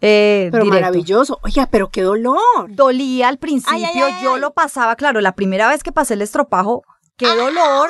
eh, 0.02 0.50
Pero 0.52 0.66
directo 0.66 0.86
maravilloso. 0.86 1.40
Oiga, 1.42 1.68
pero 1.72 1.90
qué 1.90 2.04
dolor. 2.04 2.38
dolía 2.70 3.30
al 3.30 3.40
principio, 3.40 3.76
Ay, 3.76 3.86
ay, 3.86 4.00
ay, 4.00 4.24
yo 4.24 4.38
lo 4.38 4.54
pasaba, 4.54 4.96
claro, 4.96 5.20
la 5.22 5.34
primera 5.34 5.68
vez 5.68 5.82
que 5.82 5.92
pasé 5.92 6.14
el 6.14 6.22
estropajo, 6.22 6.84
qué 7.18 7.28
dolor, 7.28 7.90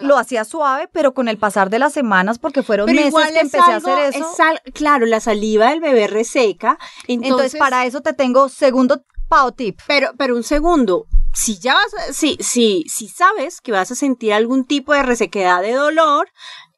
lo 0.00 0.16
hacía 0.18 0.44
suave, 0.44 0.88
pero 0.92 1.14
con 1.14 1.28
el 1.28 1.38
pasar 1.38 1.70
de 1.70 1.78
las 1.78 1.92
semanas, 1.92 2.38
porque 2.38 2.62
fueron 2.62 2.86
Pero 2.86 3.00
meses 3.00 3.30
que 3.32 3.40
empecé 3.40 3.58
a 3.72 3.76
hacer 3.76 3.98
eso, 4.14 4.30
es 4.32 4.40
al- 4.40 4.60
claro, 4.72 5.06
la 5.06 5.20
saliva 5.20 5.70
del 5.70 5.80
bebé 5.80 6.06
reseca. 6.06 6.78
entonces, 7.06 7.30
Entonces, 7.30 7.58
para 7.58 7.86
eso 7.86 8.00
te 8.00 8.12
tengo 8.12 8.48
segundo 8.48 9.02
pao 9.28 9.52
tip. 9.52 9.80
Pero, 9.86 10.10
pero 10.16 10.36
un 10.36 10.42
segundo. 10.44 11.06
Si 11.34 11.58
ya 11.58 11.74
vas 11.74 11.94
a, 11.94 12.12
si, 12.12 12.36
si, 12.40 12.84
si 12.88 13.08
sabes 13.08 13.60
que 13.62 13.72
vas 13.72 13.90
a 13.90 13.94
sentir 13.94 14.34
algún 14.34 14.66
tipo 14.66 14.92
de 14.92 15.02
resequedad 15.02 15.62
de 15.62 15.72
dolor, 15.72 16.28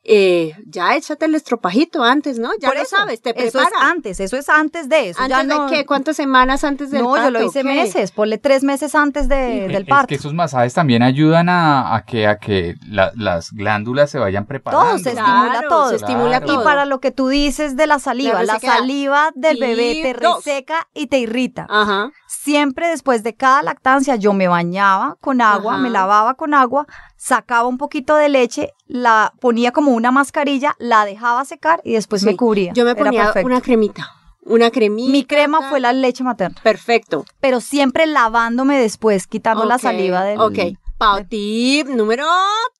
eh, 0.07 0.55
ya 0.67 0.95
échate 0.97 1.25
el 1.25 1.35
estropajito 1.35 2.03
antes, 2.03 2.39
¿no? 2.39 2.51
Ya 2.61 2.69
Por 2.69 2.77
lo 2.77 2.83
eso, 2.83 2.97
sabes, 2.97 3.23
te 3.23 3.31
Eso 3.31 3.59
prepara. 3.59 3.77
es 3.77 3.83
antes, 3.91 4.21
eso 4.21 4.37
es 4.37 4.49
antes 4.51 4.89
de 4.91 5.09
eso. 5.09 5.27
ya 5.27 5.39
¿Antes 5.41 5.57
no, 5.57 5.67
de 5.67 5.75
qué? 5.77 5.87
¿Cuántas 5.87 6.17
semanas 6.17 6.63
antes 6.63 6.91
del 6.91 7.03
No, 7.03 7.17
yo 7.17 7.31
lo 7.31 7.39
parto? 7.39 7.49
hice 7.49 7.61
¿Qué? 7.63 7.65
meses, 7.65 8.13
ponle 8.13 8.37
tres 8.39 8.63
meses 8.65 8.95
antes 8.95 9.29
de- 9.29 9.69
del 9.69 9.83
es 9.83 9.89
parto. 9.89 10.09
que 10.09 10.17
esos 10.17 10.35
masajes 10.35 10.75
también 10.75 11.03
ayudan 11.03 11.49
a, 11.49 11.95
a 11.97 12.05
que, 12.05 12.27
a 12.27 12.39
que 12.39 12.75
la- 12.87 13.13
las 13.17 13.53
glándulas 13.53 14.11
se 14.11 14.19
vayan 14.19 14.45
preparando. 14.45 14.85
Todo 14.91 14.99
se 14.99 15.13
Claro, 15.13 15.27
estimula 15.27 15.69
todo. 15.69 15.89
se 15.89 15.97
estimula 15.97 16.29
Claro. 16.41 16.45
Y 16.45 16.55
todo. 16.57 16.65
para 16.65 16.85
lo 16.85 17.01
que 17.01 17.11
tú 17.11 17.29
dices 17.29 17.77
de 17.77 17.87
la 17.87 17.99
saliva, 17.99 18.43
La 18.43 18.59
saliva 18.61 19.31
del 19.35 19.59
bebé 19.59 20.01
te 20.03 20.11
Y 20.11 20.13
dos. 20.13 20.45
reseca 20.45 20.87
y 20.93 21.07
te 21.07 21.19
irrita. 21.19 21.67
Ajá. 21.71 22.11
Siempre 22.27 22.89
después 22.89 23.23
de 23.23 23.35
cada 23.37 23.63
lactancia 23.63 24.17
yo 24.17 24.35
me 24.35 24.49
bañaba 24.49 25.17
con 25.21 25.41
agua, 25.41 25.75
Ajá. 25.75 25.83
me 25.83 25.89
lavaba 25.89 26.35
con 26.35 26.53
agua, 26.53 26.87
sacaba 27.16 27.68
un 27.68 27.78
poquito 27.78 28.16
de 28.16 28.28
leche, 28.28 28.73
la 28.87 29.33
ponía 29.40 29.71
como 29.73 29.92
una 29.92 30.11
mascarilla, 30.11 30.76
la 30.78 31.04
dejaba 31.04 31.44
secar 31.44 31.80
y 31.85 31.92
después 31.94 32.23
Sí. 32.23 32.26
me 32.26 32.37
cubría. 32.37 32.73
Yo 32.75 32.85
me 32.85 32.94
ponía 32.94 33.33
una 33.42 33.61
cremita. 33.61 34.11
Una 34.47 34.71
cremita. 34.71 35.11
Mi 35.11 35.25
crema 35.25 35.71
fue 35.71 35.80
la 35.80 35.92
leche 35.94 36.23
materna, 36.23 36.61
Perfecto. 36.62 37.25
pero 37.40 37.61
siempre 37.62 38.06
lavándome 38.06 38.78
después, 38.78 39.26
quitando 39.26 39.64
la 39.64 39.78
saliva 39.78 40.23
del... 40.23 40.38
Ok. 40.38 40.76
Pau 41.05 41.23
tip 41.25 41.87
número 41.89 42.25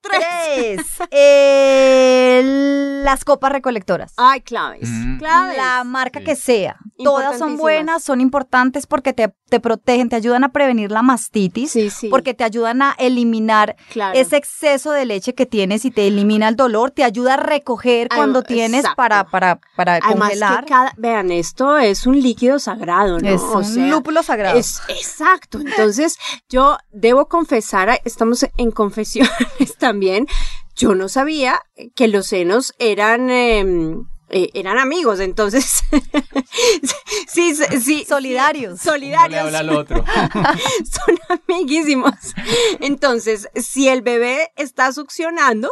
tres. 0.01 0.21
Tres. 0.95 1.09
Eh, 1.11 3.01
las 3.05 3.25
copas 3.25 3.53
recolectoras. 3.53 4.13
Ay, 4.17 4.41
claves. 4.41 4.89
Mm. 4.89 5.19
Claves. 5.19 5.57
La 5.57 5.85
marca 5.85 6.21
Sí. 6.21 6.25
que 6.25 6.37
sea. 6.37 6.77
Todas 7.03 7.39
son 7.39 7.57
buenas, 7.57 8.05
son 8.05 8.21
importantes 8.21 8.87
porque 8.87 9.13
te, 9.13 9.35
te 9.49 9.59
protegen, 9.61 10.09
te 10.09 10.17
ayudan 10.17 10.45
a 10.45 10.53
prevenir 10.53 10.91
la 10.93 11.03
mastitis, 11.03 11.73
Sí, 11.73 11.91
sí. 11.91 12.09
porque 12.09 12.35
te 12.35 12.45
ayudan 12.45 12.83
a 12.83 12.95
eliminar 12.99 13.75
claro. 13.91 14.17
ese 14.19 14.37
exceso 14.37 14.93
de 14.93 15.05
leche 15.05 15.35
que 15.35 15.45
tienes 15.45 15.85
y 15.85 15.91
te 15.91 16.07
elimina 16.07 16.49
el 16.49 16.55
dolor, 16.57 16.93
te 16.93 17.03
ayuda 17.03 17.35
a 17.35 17.37
recoger 17.39 18.07
Ay, 18.11 18.17
cuando 18.17 18.43
tienes 18.43 18.85
para, 18.97 19.25
para, 19.25 19.59
para 19.77 19.97
Además 19.97 20.29
congelar. 20.31 20.65
que 20.65 20.71
cada, 20.71 20.93
vean, 20.97 21.33
esto 21.33 21.79
es 21.79 22.07
un 22.07 22.21
líquido 22.21 22.59
sagrado, 22.61 23.19
¿no? 23.19 23.29
Es 23.29 23.41
O 23.43 23.59
un 23.59 23.65
sea, 23.65 23.87
lúpulo 23.89 24.23
sagrado. 24.23 24.57
Es, 24.59 24.81
exacto. 24.89 25.59
Entonces, 25.59 26.17
yo 26.49 26.79
debo 26.93 27.27
confesar, 27.29 28.01
estamos 28.15 28.47
en 28.57 28.71
confesiones 28.71 29.33
también, 29.79 30.27
yo 30.77 30.95
no 30.95 31.09
sabía 31.09 31.61
que 31.95 32.09
los 32.09 32.27
senos 32.29 32.75
eran... 32.79 33.29
em, 33.31 34.07
eh, 34.31 34.51
eran 34.55 34.79
amigos, 34.79 35.21
entonces 35.21 35.85
sí, 37.29 37.55
sí, 37.55 37.81
sí, 37.81 38.05
Solidarios. 38.09 38.81
Uno 38.85 38.97
le 38.97 39.15
solidarios, 39.15 39.41
habla 39.43 39.59
al 39.59 39.71
otro. 39.71 40.03
son 40.91 41.41
amiguísimos. 41.47 42.15
Entonces, 42.81 43.49
si 43.55 43.89
el 43.89 44.03
bebé 44.03 44.51
está 44.57 44.93
succionando, 44.93 45.71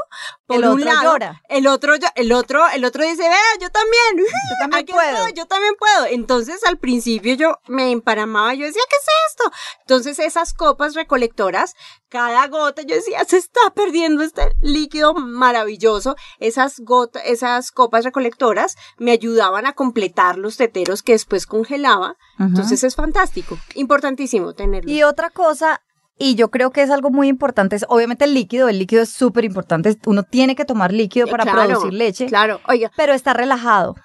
por 0.54 0.64
El 0.64 0.70
un 0.70 0.80
otro 0.80 0.84
lado, 0.92 1.02
llora. 1.12 1.42
el 1.48 1.66
otro, 1.66 1.94
el 2.14 2.32
otro, 2.32 2.68
el 2.68 2.84
otro 2.84 3.02
dice, 3.04 3.22
vea, 3.22 3.38
yo 3.60 3.70
también, 3.70 4.18
Yo 4.18 4.24
también 4.60 4.86
puedo. 4.86 5.16
estoy, 5.18 5.32
yo 5.34 5.46
también 5.46 5.74
puedo. 5.78 6.06
Entonces, 6.06 6.64
al 6.64 6.78
principio 6.78 7.34
yo 7.34 7.58
me 7.68 7.90
emparamaba, 7.90 8.54
yo 8.54 8.66
decía, 8.66 8.82
¿qué 8.88 8.96
es 8.96 9.06
esto? 9.30 9.52
Entonces, 9.80 10.18
esas 10.18 10.54
copas 10.54 10.94
recolectoras, 10.94 11.74
cada 12.08 12.46
gota, 12.48 12.82
yo 12.82 12.94
decía, 12.94 13.24
se 13.24 13.38
está 13.38 13.60
perdiendo 13.74 14.22
este 14.22 14.52
líquido 14.60 15.14
maravilloso. 15.14 16.16
Esas 16.38 16.80
gotas, 16.80 17.22
esas 17.26 17.70
copas 17.70 18.04
recolectoras 18.04 18.76
me 18.98 19.12
ayudaban 19.12 19.66
a 19.66 19.72
completar 19.72 20.38
los 20.38 20.56
teteros 20.56 21.02
que 21.02 21.12
después 21.12 21.46
congelaba. 21.46 22.16
Entonces, 22.38 22.82
es 22.84 22.94
fantástico, 22.96 23.58
importantísimo 23.74 24.54
tenerlo. 24.54 24.90
Y 24.90 25.02
otra 25.04 25.30
cosa 25.30 25.80
y 26.22 26.34
yo 26.36 26.50
creo 26.50 26.70
que 26.70 26.82
es 26.82 26.90
algo 26.90 27.10
muy 27.10 27.28
importante. 27.28 27.76
Es, 27.76 27.84
obviamente 27.88 28.24
el 28.24 28.34
líquido, 28.34 28.68
el 28.68 28.78
líquido 28.78 29.02
es 29.02 29.10
súper 29.10 29.44
importante. 29.44 29.96
Uno 30.06 30.22
tiene 30.22 30.54
que 30.54 30.64
tomar 30.64 30.92
líquido 30.92 31.26
para 31.26 31.44
Claro, 31.44 31.64
producir 31.66 31.92
leche, 31.92 32.26
Claro, 32.26 32.60
oiga, 32.68 32.90
pero 32.96 33.12
está 33.12 33.34
relajado. 33.34 33.96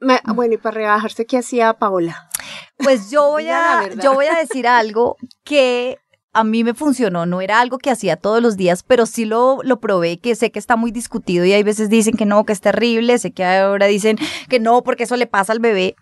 me- 0.00 0.20
bueno, 0.34 0.54
y 0.54 0.58
para 0.58 0.74
rebajarse, 0.76 1.26
¿qué 1.26 1.38
hacía 1.38 1.72
Paola? 1.74 2.28
Pues 2.78 3.10
yo 3.10 3.30
voy 3.30 3.48
a, 3.50 3.88
yo 4.02 4.14
voy 4.14 4.26
a 4.26 4.36
decir 4.36 4.66
algo 4.68 5.16
que 5.44 5.98
a 6.36 6.44
mí 6.44 6.64
me 6.64 6.74
funcionó, 6.74 7.24
no 7.24 7.40
era 7.40 7.60
algo 7.60 7.78
que 7.78 7.90
hacía 7.90 8.16
todos 8.16 8.42
los 8.42 8.58
días, 8.58 8.82
pero 8.82 9.06
sí 9.06 9.24
lo, 9.24 9.60
lo 9.62 9.80
probé, 9.80 10.18
que 10.18 10.34
sé 10.34 10.50
que 10.50 10.58
está 10.58 10.76
muy 10.76 10.90
discutido 10.90 11.46
y 11.46 11.54
hay 11.54 11.62
veces 11.62 11.88
dicen 11.88 12.14
que 12.14 12.26
no, 12.26 12.44
que 12.44 12.52
es 12.52 12.60
terrible, 12.60 13.18
sé 13.18 13.30
que 13.30 13.42
ahora 13.42 13.86
dicen 13.86 14.18
que 14.50 14.60
no, 14.60 14.82
porque 14.82 15.04
eso 15.04 15.16
le 15.16 15.26
pasa 15.26 15.54
al 15.54 15.60
bebé, 15.60 15.96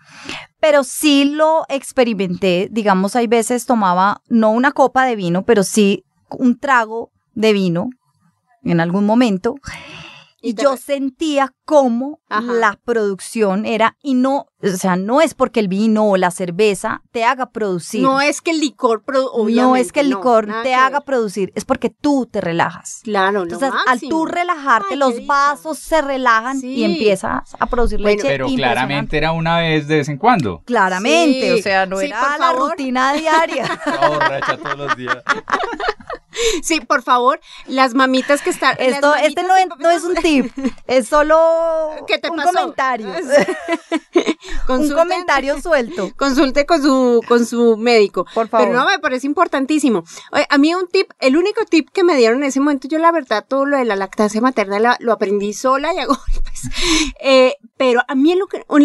pero 0.59 0.83
sí 0.83 1.23
lo 1.23 1.63
experimenté, 1.69 2.67
digamos, 2.69 3.15
hay 3.15 3.27
veces 3.27 3.65
tomaba 3.65 4.21
no 4.27 4.51
una 4.51 4.73
copa 4.73 5.05
de 5.05 5.15
vino, 5.15 5.43
pero 5.45 5.63
sí 5.63 6.03
un 6.29 6.59
trago 6.59 7.11
de 7.33 7.53
vino 7.53 7.89
en 8.63 8.81
algún 8.81 9.05
momento. 9.05 9.55
Y 10.45 10.53
yo 10.53 10.77
sentía 10.77 11.53
cómo 11.65 12.19
Ajá. 12.29 12.41
la 12.53 12.79
producción 12.85 13.65
era, 13.65 13.97
y 14.03 14.13
no, 14.13 14.47
o 14.61 14.67
sea, 14.77 14.95
no 14.95 15.21
es 15.21 15.33
porque 15.33 15.59
el 15.59 15.67
vino 15.67 16.05
o 16.09 16.17
la 16.17 16.29
cerveza 16.31 17.01
te 17.11 17.23
haga 17.23 17.49
producir. 17.51 18.01
No 18.03 18.21
es 18.21 18.41
que 18.41 18.51
el 18.51 18.59
licor, 18.59 19.03
produ- 19.03 19.23
No 19.35 19.43
obviamente, 19.43 19.79
es 19.81 19.91
que 19.91 20.01
el 20.01 20.09
licor 20.09 20.47
te 20.63 20.75
haga 20.75 20.99
ver. 20.99 21.05
producir, 21.05 21.51
es 21.55 21.65
porque 21.65 21.89
tú 21.89 22.27
te 22.31 22.41
relajas. 22.41 22.99
Claro, 23.03 23.45
lo 23.45 23.53
Entonces, 23.53 23.71
al 23.87 23.99
tú 24.01 24.25
relajarte, 24.25 24.89
Ay, 24.93 24.97
los 24.97 25.25
vasos 25.25 25.79
se 25.79 26.01
relajan 26.01 26.59
Sí. 26.59 26.75
y 26.75 26.83
empiezas 26.83 27.55
a 27.59 27.65
producir 27.65 27.99
Bueno, 28.01 28.17
leche. 28.17 28.27
Pero 28.27 28.47
claramente 28.47 29.17
era 29.17 29.31
una 29.31 29.59
vez 29.59 29.87
de 29.87 29.97
vez 29.97 30.09
en 30.09 30.17
cuando. 30.17 30.61
Claramente, 30.65 31.53
Sí, 31.53 31.59
o 31.59 31.63
sea, 31.63 31.85
no 31.85 31.97
sí, 31.99 32.05
era 32.07 32.21
la 32.37 32.37
favor. 32.37 32.71
rutina 32.71 33.13
diaria. 33.13 33.65
Borracha 34.09 34.57
todos 34.57 34.77
los 34.77 34.95
días. 34.95 35.17
Sí, 36.63 36.79
por 36.81 37.01
favor, 37.03 37.39
las 37.67 37.93
mamitas 37.93 38.41
que 38.41 38.49
están. 38.49 38.75
Esto, 38.79 39.13
este 39.15 39.43
no 39.43 39.55
es, 39.55 39.67
no 39.79 39.89
es 39.89 40.03
un 40.03 40.15
tip, 40.15 40.51
es 40.87 41.07
solo 41.07 41.91
¿Qué 42.07 42.17
te 42.17 42.29
un 42.29 42.37
pasó? 42.37 42.51
comentario. 42.53 43.07
un 43.13 43.15
Consulten- 44.67 44.95
comentario 44.95 45.61
suelto. 45.61 46.11
Consulte 46.17 46.65
con 46.65 46.81
su, 46.81 47.21
con 47.27 47.45
su 47.45 47.77
médico. 47.77 48.25
Por 48.33 48.47
favor. 48.47 48.67
Pero 48.67 48.79
no, 48.79 48.85
me 48.87 48.99
parece 48.99 49.27
importantísimo. 49.27 50.03
Oye, 50.31 50.45
a 50.49 50.57
mí 50.57 50.73
un 50.73 50.87
tip, 50.87 51.09
el 51.19 51.37
único 51.37 51.65
tip 51.65 51.89
que 51.91 52.03
me 52.03 52.15
dieron 52.15 52.39
en 52.39 52.45
ese 52.49 52.59
momento, 52.59 52.87
yo 52.87 52.97
la 52.99 53.11
verdad 53.11 53.45
todo 53.47 53.65
lo 53.65 53.77
de 53.77 53.85
la 53.85 53.95
lactancia 53.95 54.41
materna 54.41 54.79
la- 54.79 54.97
lo 54.99 55.13
aprendí 55.13 55.53
sola 55.53 55.93
y 55.93 55.99
a 55.99 56.05
golpes. 56.05 56.69
Eh, 57.21 57.55
pero 57.77 58.01
a 58.07 58.15
mí 58.15 58.31
el, 58.31 58.41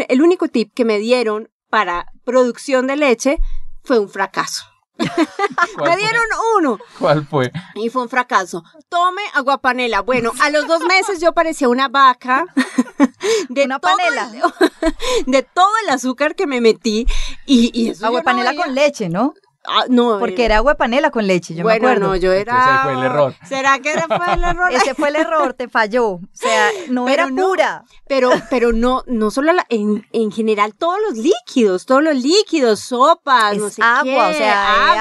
el 0.09 0.23
único 0.23 0.49
tip 0.49 0.73
que 0.75 0.85
me 0.85 0.99
dieron 0.99 1.49
para 1.69 2.07
producción 2.25 2.87
de 2.87 2.97
leche 2.97 3.39
fue 3.85 3.99
un 3.99 4.09
fracaso. 4.09 4.65
¿Cuál 5.77 5.91
Me 5.91 5.97
dieron 5.97 6.25
uno 6.59 6.79
¿Cuál 6.99 7.27
fue? 7.27 7.51
y 7.75 7.89
fue 7.91 8.03
un 8.03 8.09
fracaso. 8.09 8.63
Tome 8.89 9.23
aguapanela. 9.35 10.01
Bueno, 10.03 10.33
a 10.41 10.51
los 10.51 10.67
dos 10.67 10.83
meses 10.85 11.21
yo 11.21 11.33
parecía 11.33 11.69
una 11.69 11.89
vaca. 11.89 12.45
De 13.49 13.65
Una 13.65 13.79
todo 13.79 13.97
panela. 13.97 14.31
el- 14.33 15.27
de 15.27 15.43
todo 15.43 15.71
el 15.85 15.91
azúcar 15.91 16.35
que 16.35 16.47
me 16.47 16.61
metí. 16.61 17.07
Y, 17.47 17.71
y 17.79 17.91
eso 17.91 18.01
yo 18.03 18.07
Agua 18.09 18.21
no 18.21 18.25
panela 18.25 18.51
veía. 18.51 18.63
con 18.65 18.75
leche, 18.75 19.09
¿no? 19.09 19.35
Ah, 19.67 19.85
no, 19.91 20.19
Porque 20.19 20.47
era 20.47 20.57
agua 20.57 20.75
panela 20.77 21.11
con 21.11 21.27
leche, 21.27 21.55
yo 21.55 21.65
bueno, 21.65 21.83
me 21.83 21.91
acuerdo. 21.93 22.09
no, 22.09 22.17
yo 22.17 22.33
era. 22.33 22.53
Entonces 22.53 22.73
ahí 22.73 22.79
fue 22.83 22.93
el 22.95 23.03
error. 23.05 23.35
¿Será 23.47 23.79
que 23.79 23.93
era 23.93 24.07
fue 24.09 24.33
el 24.33 24.43
error? 24.43 24.73
Ese 24.73 24.95
fue 24.95 25.09
el 25.11 25.17
error, 25.17 25.53
te 25.53 25.69
falló. 25.69 26.07
O 26.13 26.21
sea, 26.33 26.69
no 26.89 27.05
Pero 27.05 27.25
era 27.25 27.31
no. 27.31 27.47
pura. 27.49 27.85
Pero, 28.09 28.31
pero 28.49 28.73
no, 28.73 29.03
no 29.07 29.31
solo 29.31 29.53
la- 29.53 29.67
en, 29.69 30.07
en 30.13 30.33
general 30.33 30.75
todos 30.75 30.97
los 31.07 31.19
líquidos, 31.19 31.85
todos 31.85 32.03
los 32.03 32.15
líquidos, 32.17 32.81
sopas, 32.81 33.59
no 33.59 33.67
Es 33.67 33.75
sé 33.75 33.83
agua, 33.83 34.03
qué, 34.05 34.17
o 34.19 34.33
sea, 34.33 34.93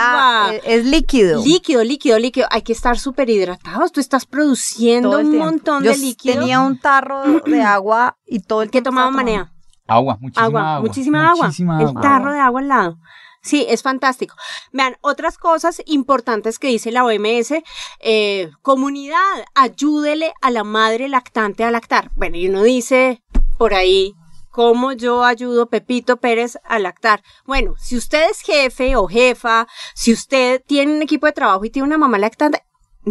agua. 0.43 0.55
es, 0.55 0.61
es 0.65 0.85
líquido. 0.85 1.41
Líquido, 1.43 1.83
líquido, 1.85 2.19
líquido. 2.19 2.47
Hay 2.51 2.61
que 2.61 2.73
estar 2.73 2.99
súper 2.99 3.29
hidratados. 3.29 3.93
Tú 3.93 4.01
estás 4.01 4.25
produciendo 4.25 5.11
un 5.19 5.29
tiempo. 5.29 5.45
montón 5.45 5.83
Yo 5.85 5.91
de 5.91 5.97
líquido. 5.97 6.35
tenía 6.37 6.59
un 6.59 6.77
tarro 6.79 7.23
de 7.45 7.61
agua 7.63 8.17
y 8.25 8.41
todo 8.41 8.61
el 8.61 8.67
¿Qué 8.69 8.81
tiempo 8.81 8.89
tomaba 8.89 9.09
manea? 9.09 9.53
Agua, 9.87 10.17
muchísima 10.19 10.45
agua, 10.45 10.61
agua. 10.75 10.81
muchísima 10.87 11.29
agua. 11.31 11.45
muchísima 11.45 11.81
el 11.81 11.87
agua. 11.87 12.01
tarro 12.01 12.33
de 12.33 12.39
agua 12.39 12.59
al 12.59 12.67
lado. 12.67 12.97
Sí, 13.41 13.65
es 13.69 13.83
fantástico. 13.83 14.35
Vean, 14.71 14.97
otras 15.01 15.37
cosas 15.37 15.81
importantes 15.85 16.59
que 16.59 16.67
dice 16.67 16.91
la 16.91 17.05
OMS, 17.05 17.63
eh, 17.99 18.51
comunidad, 18.61 19.45
ayúdele 19.55 20.33
a 20.41 20.51
la 20.51 20.63
madre 20.63 21.07
lactante 21.07 21.63
a 21.63 21.71
lactar. 21.71 22.11
Bueno, 22.15 22.37
y 22.37 22.49
uno 22.49 22.63
dice 22.63 23.21
por 23.57 23.73
ahí, 23.73 24.13
¿cómo 24.51 24.91
yo 24.91 25.23
ayudo 25.23 25.69
Pepito 25.69 26.17
Pérez 26.17 26.57
a 26.65 26.79
lactar? 26.79 27.23
Bueno, 27.45 27.75
si 27.77 27.95
usted 27.95 28.29
es 28.29 28.41
jefe 28.41 28.95
o 28.95 29.07
jefa, 29.07 29.67
si 29.95 30.11
usted 30.11 30.61
tiene 30.65 30.93
un 30.95 31.01
equipo 31.01 31.25
de 31.25 31.33
trabajo 31.33 31.63
y 31.63 31.69
tiene 31.69 31.87
una 31.87 31.97
mamá 31.97 32.17
lactante, 32.17 32.63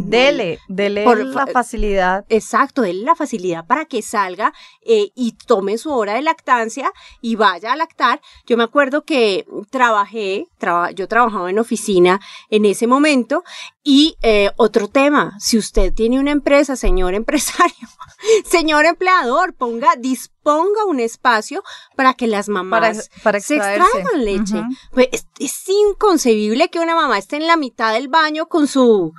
Dele, 0.06 0.58
dele 0.68 1.04
Por 1.04 1.24
la 1.24 1.46
fa- 1.46 1.52
facilidad. 1.52 2.24
Exacto, 2.28 2.82
denle 2.82 3.04
la 3.04 3.14
facilidad 3.14 3.66
para 3.66 3.84
que 3.84 4.02
salga 4.02 4.52
eh, 4.82 5.10
y 5.14 5.32
tome 5.32 5.78
su 5.78 5.90
hora 5.92 6.14
de 6.14 6.22
lactancia 6.22 6.92
y 7.20 7.36
vaya 7.36 7.72
a 7.72 7.76
lactar. 7.76 8.20
Yo 8.46 8.56
me 8.56 8.64
acuerdo 8.64 9.04
que 9.04 9.46
trabajé, 9.70 10.46
traba- 10.58 10.90
yo 10.90 11.08
trabajaba 11.08 11.50
en 11.50 11.58
oficina 11.58 12.20
en 12.50 12.64
ese 12.64 12.86
momento 12.86 13.42
y 13.82 14.16
eh, 14.22 14.50
otro 14.56 14.88
tema, 14.88 15.32
si 15.38 15.56
usted 15.56 15.92
tiene 15.94 16.18
una 16.20 16.30
empresa, 16.30 16.76
señor 16.76 17.14
empresario, 17.14 17.88
señor 18.44 18.84
empleador, 18.84 19.54
ponga, 19.54 19.96
disponga 19.96 20.84
un 20.86 21.00
espacio 21.00 21.62
para 21.96 22.12
que 22.14 22.26
las 22.26 22.48
mamás 22.48 23.10
para 23.22 23.40
se 23.40 23.56
extraigan 23.56 24.24
leche. 24.24 24.62
Pues, 24.92 25.08
es, 25.12 25.26
es 25.38 25.68
inconcebible 25.68 26.68
que 26.68 26.80
una 26.80 26.94
mamá 26.94 27.16
esté 27.18 27.36
en 27.36 27.46
la 27.46 27.56
mitad 27.56 27.92
del 27.94 28.08
baño 28.08 28.46
con 28.46 28.66
su 28.66 29.12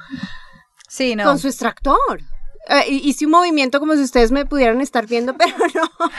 Sí, 0.89 1.15
no. 1.15 1.23
con 1.23 1.39
su 1.39 1.47
extractor. 1.47 2.21
Eh, 2.67 2.85
hice 2.89 3.25
un 3.25 3.31
movimiento 3.31 3.79
como 3.79 3.95
si 3.95 4.01
ustedes 4.03 4.31
me 4.31 4.45
pudieran 4.45 4.79
estar 4.81 5.07
viendo, 5.07 5.33
pero 5.37 5.55
no, 5.73 6.09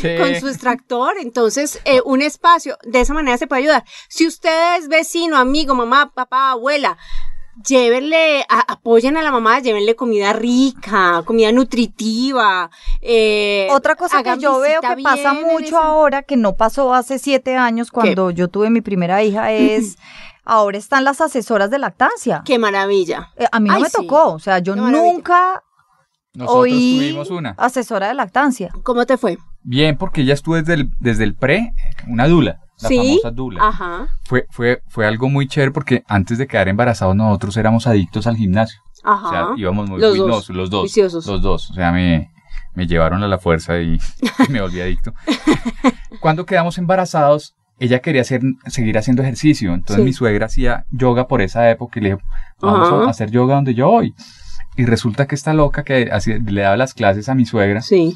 Sí. 0.00 0.16
con 0.18 0.34
su 0.40 0.48
extractor. 0.48 1.14
Entonces, 1.20 1.80
eh, 1.84 2.00
un 2.04 2.22
espacio, 2.22 2.78
de 2.84 3.00
esa 3.00 3.12
manera 3.12 3.36
se 3.36 3.46
puede 3.46 3.62
ayudar. 3.62 3.84
Si 4.08 4.26
usted 4.26 4.76
es 4.78 4.88
vecino, 4.88 5.36
amigo, 5.36 5.74
mamá, 5.74 6.12
papá, 6.14 6.52
abuela, 6.52 6.96
llévenle, 7.64 8.42
a- 8.48 8.72
apoyen 8.72 9.16
a 9.16 9.22
la 9.22 9.30
mamá, 9.30 9.60
llévenle 9.60 9.94
comida 9.96 10.32
rica, 10.32 11.22
comida 11.24 11.52
nutritiva. 11.52 12.70
eh, 13.00 13.68
Otra 13.70 13.94
cosa 13.96 14.22
que 14.22 14.38
yo 14.38 14.58
veo 14.60 14.80
que 14.80 15.02
pasa 15.02 15.34
mucho 15.34 15.64
ese- 15.64 15.76
ahora, 15.76 16.22
que 16.22 16.36
no 16.36 16.54
pasó 16.54 16.92
hace 16.94 17.18
siete 17.18 17.56
años 17.56 17.90
cuando 17.90 18.30
yo 18.30 18.48
tuve 18.48 18.70
mi 18.70 18.80
primera 18.80 19.22
hija, 19.22 19.52
es 19.52 19.96
ahora 20.44 20.78
están 20.78 21.04
las 21.04 21.20
asesoras 21.20 21.70
de 21.70 21.78
lactancia. 21.78 22.42
Qué 22.44 22.58
maravilla. 22.58 23.30
Eh, 23.36 23.46
a 23.50 23.60
mí 23.60 23.68
no 23.68 23.76
Ay, 23.76 23.82
me 23.82 23.88
sí. 23.88 23.96
tocó, 23.96 24.32
o 24.34 24.38
sea, 24.38 24.58
yo 24.60 24.76
nunca 24.76 25.62
Nosotros 26.34 26.62
oí 26.62 26.96
tuvimos 26.98 27.30
una. 27.30 27.54
asesora 27.58 28.08
de 28.08 28.14
lactancia. 28.14 28.70
¿Cómo 28.82 29.06
te 29.06 29.16
fue? 29.16 29.38
Bien, 29.62 29.96
porque 29.98 30.20
ella 30.20 30.34
estuvo 30.34 30.54
desde 30.54 30.74
el, 30.74 30.90
desde 31.00 31.24
el 31.24 31.34
pre, 31.34 31.72
una 32.06 32.28
dula, 32.28 32.60
la 32.80 32.88
¿Sí? 32.88 32.96
famosa 32.96 33.30
dula. 33.30 33.68
Ajá, 33.68 34.06
Fue, 34.24 34.46
fue, 34.50 34.82
fue 34.88 35.06
algo 35.06 35.28
muy 35.28 35.46
chévere 35.48 35.72
porque 35.72 36.02
antes 36.08 36.38
de 36.38 36.46
quedar 36.46 36.68
embarazados 36.68 37.14
nosotros 37.16 37.56
éramos 37.56 37.86
adictos 37.86 38.26
al 38.26 38.36
gimnasio. 38.36 38.80
ajá. 39.04 39.26
O 39.26 39.30
sea, 39.30 39.46
íbamos 39.56 39.88
muy 39.88 40.00
Los 40.00 40.12
uy, 40.12 40.18
dos. 40.18 40.48
los 40.50 40.70
dos. 40.70 40.82
Viciosos. 40.84 41.26
Los 41.26 41.40
dos. 41.42 41.70
O 41.70 41.74
sea, 41.74 41.92
me, 41.92 42.30
me 42.74 42.86
llevaron 42.86 43.22
a 43.22 43.28
la 43.28 43.38
fuerza 43.38 43.78
y, 43.80 43.98
y 44.48 44.52
me 44.52 44.60
volví 44.60 44.80
adicto. 44.80 45.14
Cuando 46.20 46.44
quedamos 46.46 46.78
embarazados, 46.78 47.54
ella 47.78 48.00
quería 48.00 48.22
hacer, 48.22 48.40
seguir 48.66 48.96
haciendo 48.98 49.22
ejercicio. 49.22 49.72
Entonces 49.74 49.96
Sí. 49.96 50.02
mi 50.02 50.12
suegra 50.12 50.46
hacía 50.46 50.84
yoga 50.90 51.28
por 51.28 51.42
esa 51.42 51.70
época 51.70 51.98
y 51.98 52.02
le 52.02 52.10
dije, 52.12 52.22
vamos 52.60 52.88
Ajá. 52.88 53.04
a 53.06 53.10
hacer 53.10 53.30
yoga 53.30 53.54
donde 53.56 53.74
yo 53.74 53.88
voy. 53.88 54.14
Y 54.76 54.84
resulta 54.84 55.26
que 55.26 55.34
esta 55.34 55.54
loca 55.54 55.84
que 55.84 56.10
hacía- 56.12 56.38
le 56.44 56.60
daba 56.62 56.76
las 56.76 56.92
clases 56.94 57.28
a 57.28 57.34
mi 57.34 57.46
suegra, 57.46 57.80
Sí. 57.80 58.14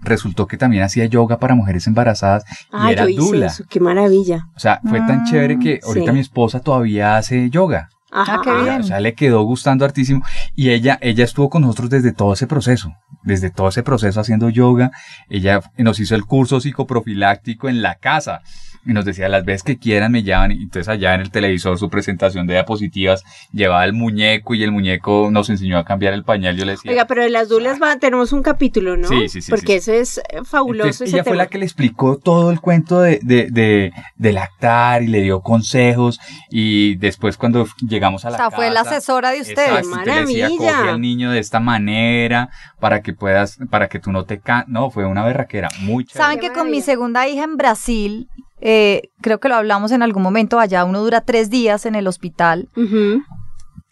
Resultó 0.00 0.46
que 0.46 0.56
también 0.56 0.82
hacía 0.84 1.04
yoga 1.06 1.38
para 1.38 1.54
mujeres 1.54 1.86
embarazadas 1.86 2.44
y 2.48 2.66
Ah, 2.72 2.92
era 2.92 3.02
yo 3.04 3.08
hice 3.10 3.20
dula. 3.20 3.46
eso, 3.46 3.64
qué 3.68 3.80
maravilla. 3.80 4.46
O 4.54 4.58
sea, 4.60 4.80
fue 4.88 4.98
tan 5.00 5.20
Ah, 5.20 5.24
chévere 5.28 5.58
que 5.58 5.80
ahorita 5.84 6.06
sí. 6.06 6.12
mi 6.12 6.20
esposa 6.20 6.60
todavía 6.60 7.16
hace 7.16 7.50
yoga. 7.50 7.88
Ajá. 8.10 8.36
Ah, 8.36 8.40
qué 8.42 8.62
bien. 8.62 8.80
O 8.80 8.84
sea, 8.84 9.00
le 9.00 9.14
quedó 9.14 9.42
gustando 9.42 9.84
hartísimo. 9.84 10.22
Y 10.54 10.70
ella, 10.70 10.98
ella 11.00 11.24
estuvo 11.24 11.50
con 11.50 11.62
nosotros 11.62 11.90
desde 11.90 12.12
todo 12.12 12.32
ese 12.32 12.46
proceso. 12.46 12.94
Desde 13.22 13.50
todo 13.50 13.68
ese 13.68 13.82
proceso 13.82 14.20
haciendo 14.20 14.48
yoga. 14.48 14.90
Ella 15.28 15.60
nos 15.76 16.00
hizo 16.00 16.14
el 16.14 16.24
curso 16.24 16.60
psicoprofiláctico 16.60 17.68
en 17.68 17.82
la 17.82 17.96
casa. 17.96 18.40
Y 18.86 18.92
nos 18.94 19.04
decía, 19.04 19.28
las 19.28 19.44
veces 19.44 19.64
que 19.64 19.76
quieran 19.76 20.12
me 20.12 20.22
llaman. 20.22 20.52
Y 20.52 20.62
entonces 20.62 20.88
allá 20.88 21.14
en 21.14 21.20
el 21.20 21.30
televisor 21.30 21.78
su 21.78 21.90
presentación 21.90 22.46
de 22.46 22.54
diapositivas 22.54 23.22
llevaba 23.52 23.84
el 23.84 23.92
muñeco 23.92 24.54
y 24.54 24.62
el 24.62 24.72
muñeco 24.72 25.28
nos 25.30 25.50
enseñó 25.50 25.76
a 25.76 25.84
cambiar 25.84 26.14
el 26.14 26.24
pañal. 26.24 26.56
Yo 26.56 26.64
le 26.64 26.72
decía, 26.72 26.90
Oiga, 26.92 27.06
pero 27.06 27.22
de 27.22 27.28
las 27.28 27.48
dulas 27.50 27.78
va, 27.82 27.98
tenemos 27.98 28.32
un 28.32 28.42
capítulo, 28.42 28.96
¿no? 28.96 29.08
Sí, 29.08 29.28
sí, 29.28 29.42
sí, 29.42 29.50
Porque 29.50 29.80
sí, 29.80 29.90
ese 29.90 30.00
es 30.00 30.18
eh, 30.18 30.40
fabuloso 30.44 30.86
Entonces, 30.86 31.08
ese 31.08 31.16
ella 31.16 31.24
fue 31.24 31.32
tema. 31.32 31.42
la 31.42 31.48
que 31.48 31.58
le 31.58 31.64
explicó 31.66 32.16
todo 32.16 32.50
el 32.50 32.60
cuento 32.60 33.00
de, 33.00 33.20
de, 33.22 33.48
de, 33.50 33.92
de 34.16 34.32
lactar 34.32 35.02
y 35.02 35.08
le 35.08 35.20
dio 35.22 35.40
consejos. 35.42 36.18
Y 36.48 36.94
después 36.96 37.36
cuando 37.36 37.66
llegamos 37.98 38.24
a 38.24 38.28
O 38.28 38.30
la 38.32 38.36
sea, 38.38 38.50
fue 38.50 38.70
la 38.70 38.82
casa, 38.84 38.96
asesora 38.96 39.30
de 39.30 39.40
ustedes. 39.42 39.58
Exacto, 39.58 39.88
entonces 39.88 40.06
le 40.14 40.20
decía, 40.20 40.44
Maravilla. 40.48 40.76
coge 40.78 40.88
al 40.90 41.00
niño 41.00 41.30
de 41.30 41.38
esta 41.40 41.60
manera 41.60 42.48
para 42.80 43.02
que 43.02 43.12
puedas, 43.12 43.58
para 43.70 43.88
que 43.88 43.98
tú 43.98 44.12
no 44.12 44.24
te 44.24 44.40
ca 44.40 44.64
No, 44.68 44.90
fue 44.90 45.04
una 45.04 45.24
berraquera 45.24 45.68
muy 45.80 46.04
chévere. 46.04 46.24
Saben 46.24 46.40
que 46.40 46.48
con 46.48 46.56
mi 46.66 46.78
maravilla. 46.78 46.84
segunda 46.84 47.28
hija 47.28 47.44
en 47.44 47.56
Brasil, 47.56 48.28
eh, 48.60 49.02
creo 49.20 49.38
que 49.40 49.48
lo 49.48 49.56
hablamos 49.56 49.92
en 49.92 50.02
algún 50.02 50.22
momento, 50.22 50.58
allá 50.58 50.84
uno 50.84 51.00
dura 51.00 51.20
tres 51.20 51.50
días 51.50 51.86
en 51.86 51.94
el 51.94 52.06
hospital, 52.06 52.68
Ujú. 52.76 53.22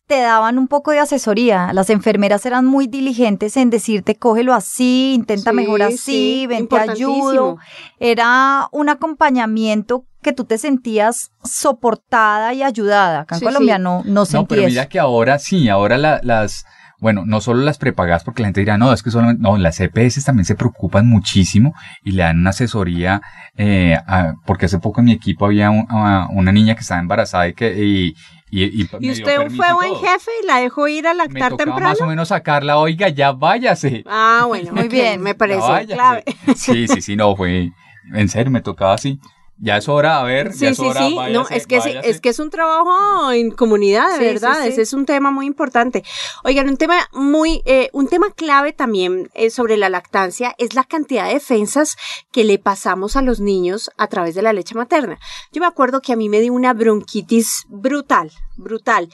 te 0.08 0.20
daban 0.20 0.58
un 0.58 0.68
poco 0.68 0.92
de 0.92 1.00
asesoría. 1.00 1.72
Las 1.72 1.90
enfermeras 1.90 2.46
eran 2.46 2.64
muy 2.64 2.86
diligentes 2.86 3.56
en 3.56 3.70
decirte, 3.70 4.14
cógelo 4.16 4.54
así, 4.54 5.12
intenta 5.14 5.50
Sí, 5.50 5.56
mejor 5.56 5.82
así, 5.82 5.96
sí, 5.98 6.46
ven, 6.48 6.68
te 6.68 6.78
ayudo. 6.78 7.58
Era 7.98 8.68
un 8.72 8.88
acompañamiento 8.88 10.04
que 10.26 10.32
tú 10.32 10.44
te 10.44 10.58
sentías 10.58 11.30
soportada 11.44 12.52
y 12.52 12.64
ayudada. 12.64 13.20
Acá 13.20 13.36
en 13.36 13.38
Sí, 13.38 13.44
Colombia 13.44 13.76
sí. 13.76 13.82
no, 13.82 14.02
no 14.04 14.24
sentí 14.24 14.42
No, 14.42 14.48
pero 14.48 14.62
eso. 14.62 14.68
mira 14.70 14.88
que 14.88 14.98
ahora 14.98 15.38
sí, 15.38 15.68
ahora 15.68 15.96
la- 15.98 16.18
las, 16.24 16.64
bueno, 16.98 17.22
no 17.24 17.40
solo 17.40 17.62
las 17.62 17.78
prepagas, 17.78 18.24
porque 18.24 18.42
la 18.42 18.48
gente 18.48 18.60
dirá, 18.62 18.76
no, 18.76 18.92
es 18.92 19.04
que 19.04 19.12
solamente, 19.12 19.40
no, 19.40 19.56
las 19.56 19.78
EPS 19.78 20.24
también 20.24 20.44
se 20.44 20.56
preocupan 20.56 21.06
muchísimo 21.06 21.74
y 22.02 22.10
le 22.10 22.24
dan 22.24 22.40
una 22.40 22.50
asesoría, 22.50 23.20
eh, 23.56 23.96
a- 24.06 24.34
porque 24.46 24.66
hace 24.66 24.80
poco 24.80 25.00
en 25.00 25.04
mi 25.06 25.12
equipo 25.12 25.46
había 25.46 25.70
un- 25.70 25.86
a- 25.88 26.26
una 26.32 26.50
niña 26.50 26.74
que 26.74 26.80
estaba 26.80 27.00
embarazada 27.00 27.46
y 27.46 27.54
que, 27.54 27.72
y, 27.84 28.14
y, 28.50 28.64
y 28.82 28.88
me 29.00 29.06
¿Y 29.06 29.10
usted 29.12 29.36
fue 29.52 29.72
buen 29.74 29.92
todo. 29.92 30.00
jefe 30.02 30.30
y 30.42 30.46
la 30.46 30.56
dejó 30.56 30.88
ir 30.88 31.06
a 31.06 31.10
Me 31.14 31.18
lactar 31.18 31.50
tocaba 31.50 31.56
temprano? 31.66 31.88
más 31.90 32.00
o 32.00 32.06
menos 32.06 32.28
sacarla, 32.28 32.78
oiga, 32.78 33.08
ya 33.10 33.30
váyase. 33.30 34.02
Ah, 34.06 34.44
bueno, 34.48 34.72
Muy 34.72 34.88
bien. 34.88 35.22
Me 35.22 35.36
parece 35.36 35.86
clave. 35.86 36.24
Sí, 36.56 36.88
sí, 36.88 37.00
sí, 37.00 37.14
no, 37.14 37.36
fue, 37.36 37.70
en 38.12 38.28
serio, 38.28 38.50
me 38.50 38.60
tocaba 38.60 38.94
así. 38.94 39.20
Ya 39.58 39.78
es 39.78 39.88
hora, 39.88 40.20
a 40.20 40.24
ver, 40.24 40.48
ya 40.52 40.58
Sí, 40.58 40.66
es 40.66 40.76
sí, 40.76 40.84
hora, 40.84 41.00
sí. 41.06 41.10
no, 41.14 41.16
váyase, 41.16 41.56
es 41.56 41.66
que, 41.66 41.80
sí, 41.80 41.88
váyase. 41.88 42.10
es 42.10 42.20
que 42.20 42.28
es 42.28 42.38
un 42.38 42.50
trabajo 42.50 43.32
en 43.32 43.50
comunidad, 43.50 44.06
de 44.08 44.12
Sí, 44.16 44.18
sí, 44.18 44.24
verdad. 44.26 44.62
sí. 44.62 44.68
Ese 44.68 44.82
es 44.82 44.92
un 44.92 45.06
tema 45.06 45.30
muy 45.30 45.46
importante. 45.46 46.04
Oigan, 46.44 46.68
un 46.68 46.76
tema 46.76 47.08
muy, 47.14 47.62
eh, 47.64 47.88
un 47.94 48.06
tema 48.08 48.30
clave 48.36 48.72
también 48.74 49.30
eh, 49.34 49.48
sobre 49.50 49.78
la 49.78 49.88
lactancia 49.88 50.54
es 50.58 50.74
la 50.74 50.84
cantidad 50.84 51.26
de 51.26 51.34
defensas 51.34 51.96
que 52.32 52.44
le 52.44 52.58
pasamos 52.58 53.16
a 53.16 53.22
los 53.22 53.40
niños 53.40 53.90
a 53.96 54.08
través 54.08 54.34
de 54.34 54.42
la 54.42 54.52
leche 54.52 54.74
materna. 54.74 55.18
Yo 55.52 55.60
me 55.60 55.66
acuerdo 55.66 56.02
que 56.02 56.12
a 56.12 56.16
mí 56.16 56.28
me 56.28 56.40
dio 56.40 56.52
una 56.52 56.74
bronquitis 56.74 57.64
brutal, 57.68 58.30
brutal. 58.56 59.08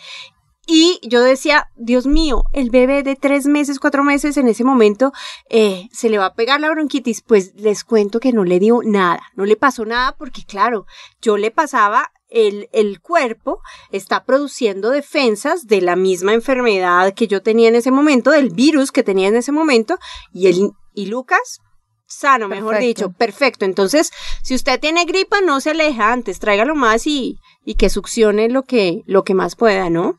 Y 0.67 1.01
yo 1.03 1.21
decía, 1.23 1.69
Dios 1.75 2.07
mío, 2.07 2.45
el 2.53 2.71
bebé 2.71 3.03
de 3.03 3.17
tres 3.17 3.47
meses, 3.47 3.81
cuatro 3.81 4.05
meses 4.05 4.37
en 4.37 4.47
ese 4.47 4.63
momento, 4.63 5.13
eh, 5.51 5.89
se 5.93 6.09
le 6.09 6.19
va 6.19 6.27
a 6.27 6.35
pegar 6.35 6.61
la 6.61 6.71
bronquitis. 6.71 7.21
Pues 7.23 7.53
les 7.57 7.83
cuento 7.83 8.21
que 8.21 8.33
no 8.33 8.45
le 8.45 8.61
dio 8.61 8.81
nada, 8.85 9.23
no 9.35 9.45
le 9.45 9.57
pasó 9.57 9.85
nada 9.85 10.17
porque 10.17 10.45
claro, 10.45 10.87
yo 11.21 11.37
le 11.37 11.51
pasaba 11.51 12.13
el, 12.29 12.69
el 12.73 13.01
cuerpo 13.01 13.61
está 13.91 14.25
produciendo 14.25 14.91
defensas 14.91 15.67
de 15.67 15.81
la 15.83 15.97
misma 15.97 16.33
enfermedad 16.33 17.13
que 17.15 17.29
yo 17.29 17.43
tenía 17.43 17.69
en 17.69 17.75
ese 17.75 17.91
momento, 17.91 18.31
del 18.31 18.51
virus 18.51 18.91
que 18.91 19.03
tenía 19.03 19.29
en 19.29 19.37
ese 19.37 19.53
momento, 19.53 19.99
y 20.33 20.47
el, 20.47 20.71
y 20.95 21.07
Lucas, 21.07 21.61
sano, 22.07 22.49
mejor 22.49 22.79
dicho, 22.79 23.13
perfecto. 23.13 23.65
Entonces, 23.65 24.13
si 24.43 24.55
usted 24.55 24.81
tiene 24.81 25.05
gripa, 25.05 25.41
no 25.41 25.61
se 25.61 25.71
aleja 25.71 26.13
antes, 26.13 26.39
tráigalo 26.39 26.75
más 26.75 27.07
y, 27.07 27.39
y 27.65 27.75
que 27.75 27.91
succione 27.91 28.49
lo 28.49 28.63
que, 28.63 29.03
lo 29.07 29.25
que 29.25 29.35
más 29.35 29.57
pueda, 29.57 29.91
¿no? 29.91 30.17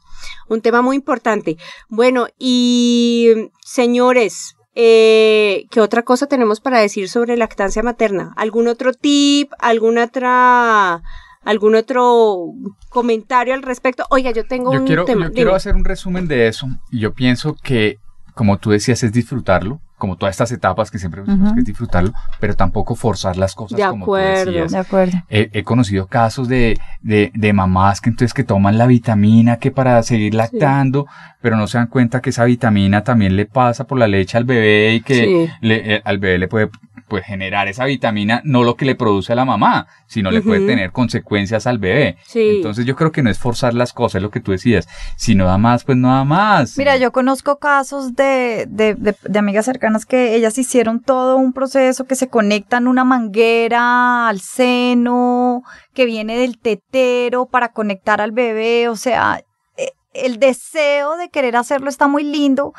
Un 0.50 0.62
tema 0.62 0.82
muy 0.82 0.96
importante. 0.96 1.58
Bueno, 1.90 2.28
y 2.40 3.50
señores, 3.66 4.56
eh, 4.76 5.66
¿qué 5.70 5.82
otra 5.82 6.04
cosa 6.04 6.28
tenemos 6.28 6.60
para 6.60 6.80
decir 6.80 7.10
sobre 7.10 7.38
lactancia 7.38 7.84
materna? 7.84 8.34
¿Algún 8.38 8.68
otro 8.68 8.94
tip? 8.94 9.52
¿Alguna 9.60 10.06
otra, 10.06 11.02
algún 11.44 11.76
otro 11.76 12.54
comentario 12.90 13.54
al 13.54 13.62
respecto? 13.62 14.06
Oiga, 14.10 14.32
yo 14.32 14.46
tengo 14.46 14.74
Yo 14.74 14.80
un 14.80 14.86
quiero, 14.88 15.06
tema. 15.06 15.28
yo 15.28 15.34
quiero 15.34 15.56
hacer 15.56 15.76
un 15.76 15.86
resumen 15.86 16.28
de 16.28 16.48
eso 16.48 16.68
y 16.92 17.00
yo 17.02 17.14
pienso 17.14 17.56
que, 17.62 18.00
como 18.34 18.58
tú 18.58 18.72
decías, 18.72 19.04
es 19.04 19.12
disfrutarlo, 19.12 19.80
como 19.98 20.18
todas 20.18 20.34
estas 20.34 20.52
etapas 20.52 20.92
que 20.92 21.00
siempre 21.00 21.24
que 21.24 21.32
es 21.60 21.66
disfrutarlo, 21.66 22.12
pero 22.40 22.56
tampoco 22.56 22.96
forzar 22.96 23.38
las 23.38 23.56
cosas 23.56 23.78
De 23.78 23.86
como 23.88 24.06
tú 24.06 24.16
acuerdo. 24.16 24.52
decías. 24.52 24.72
De 24.72 24.78
acuerdo. 24.78 25.18
He, 25.30 25.50
he 25.54 25.64
conocido 25.64 26.08
casos 26.08 26.48
de, 26.50 26.78
de, 27.02 27.32
de 27.34 27.54
mamás 27.54 28.02
que 28.02 28.10
entonces 28.10 28.34
que 28.34 28.44
toman 28.44 28.78
la 28.78 28.86
vitamina 28.88 29.58
que 29.58 29.72
para 29.72 30.02
seguir 30.04 30.34
lactando, 30.36 31.08
pero 31.42 31.56
no 31.56 31.68
se 31.68 31.78
dan 31.78 31.88
cuenta 31.88 32.22
que 32.22 32.32
esa 32.32 32.44
vitamina 32.44 33.04
también 33.04 33.36
le 33.36 33.46
pasa 33.46 33.86
por 33.86 33.98
la 33.98 34.08
leche 34.08 34.38
al 34.38 34.44
bebé 34.46 34.94
y 34.96 35.02
que 35.02 35.14
Sí. 35.14 35.50
le- 35.62 35.96
eh, 35.96 36.02
al 36.04 36.18
bebé 36.18 36.38
le 36.38 36.48
puede 36.48 36.70
pues, 37.08 37.26
generar 37.26 37.68
esa 37.68 37.86
vitamina, 37.86 38.42
no 38.44 38.64
lo 38.64 38.76
que 38.76 38.86
le 38.86 38.96
produce 38.96 39.34
a 39.34 39.36
la 39.36 39.46
mamá, 39.46 39.86
sino 40.08 40.32
le 40.32 40.42
puede 40.42 40.66
tener 40.66 40.92
consecuencias 40.92 41.68
al 41.68 41.78
bebé. 41.78 42.18
Sí. 42.26 42.54
Entonces 42.56 42.86
yo 42.86 42.96
creo 42.96 43.12
que 43.12 43.22
no 43.22 43.30
es 43.30 43.38
forzar 43.38 43.76
las 43.76 43.94
cosas, 43.94 44.16
es 44.16 44.24
lo 44.24 44.32
que 44.32 44.40
tú 44.40 44.52
decías. 44.52 44.88
Si 45.16 45.36
no 45.36 45.46
da 45.46 45.60
más, 45.60 45.84
pues 45.84 45.96
no 45.98 46.08
da 46.08 46.24
más. 46.24 46.76
Mira, 46.78 46.98
yo 46.98 47.12
conozco 47.12 47.60
casos 47.60 48.16
de, 48.16 48.66
de, 48.68 48.96
de- 48.96 49.16
de 49.22 49.40
amigas 49.40 49.66
cercanas 49.66 49.93
que 50.06 50.36
ellas 50.36 50.58
hicieron 50.58 51.02
todo 51.02 51.38
un 51.38 51.54
proceso 51.54 52.06
que 52.06 52.16
se 52.16 52.28
conectan 52.28 52.88
una 52.88 53.04
manguera 53.04 54.28
al 54.28 54.42
seno, 54.42 55.64
que 55.94 56.06
viene 56.06 56.38
del 56.38 56.60
tetero 56.60 57.46
para 57.46 57.72
conectar 57.72 58.22
al 58.22 58.32
bebé. 58.32 58.90
O 58.90 58.96
sea, 58.96 59.44
eh, 59.78 59.92
el 60.14 60.40
deseo 60.40 61.16
de 61.18 61.30
querer 61.30 61.56
hacerlo 61.56 61.90
está 61.90 62.08
muy 62.08 62.24
lindo, 62.24 62.74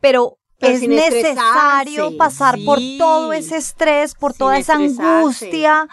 pero, 0.00 0.38
Pero 0.58 0.74
es 0.74 0.88
necesario 0.88 2.16
pasar 2.16 2.58
por 2.64 2.78
todo 2.98 3.32
ese 3.32 3.56
estrés, 3.56 4.14
por 4.14 4.34
toda 4.34 4.58
esa 4.58 4.74
angustia 4.74 5.88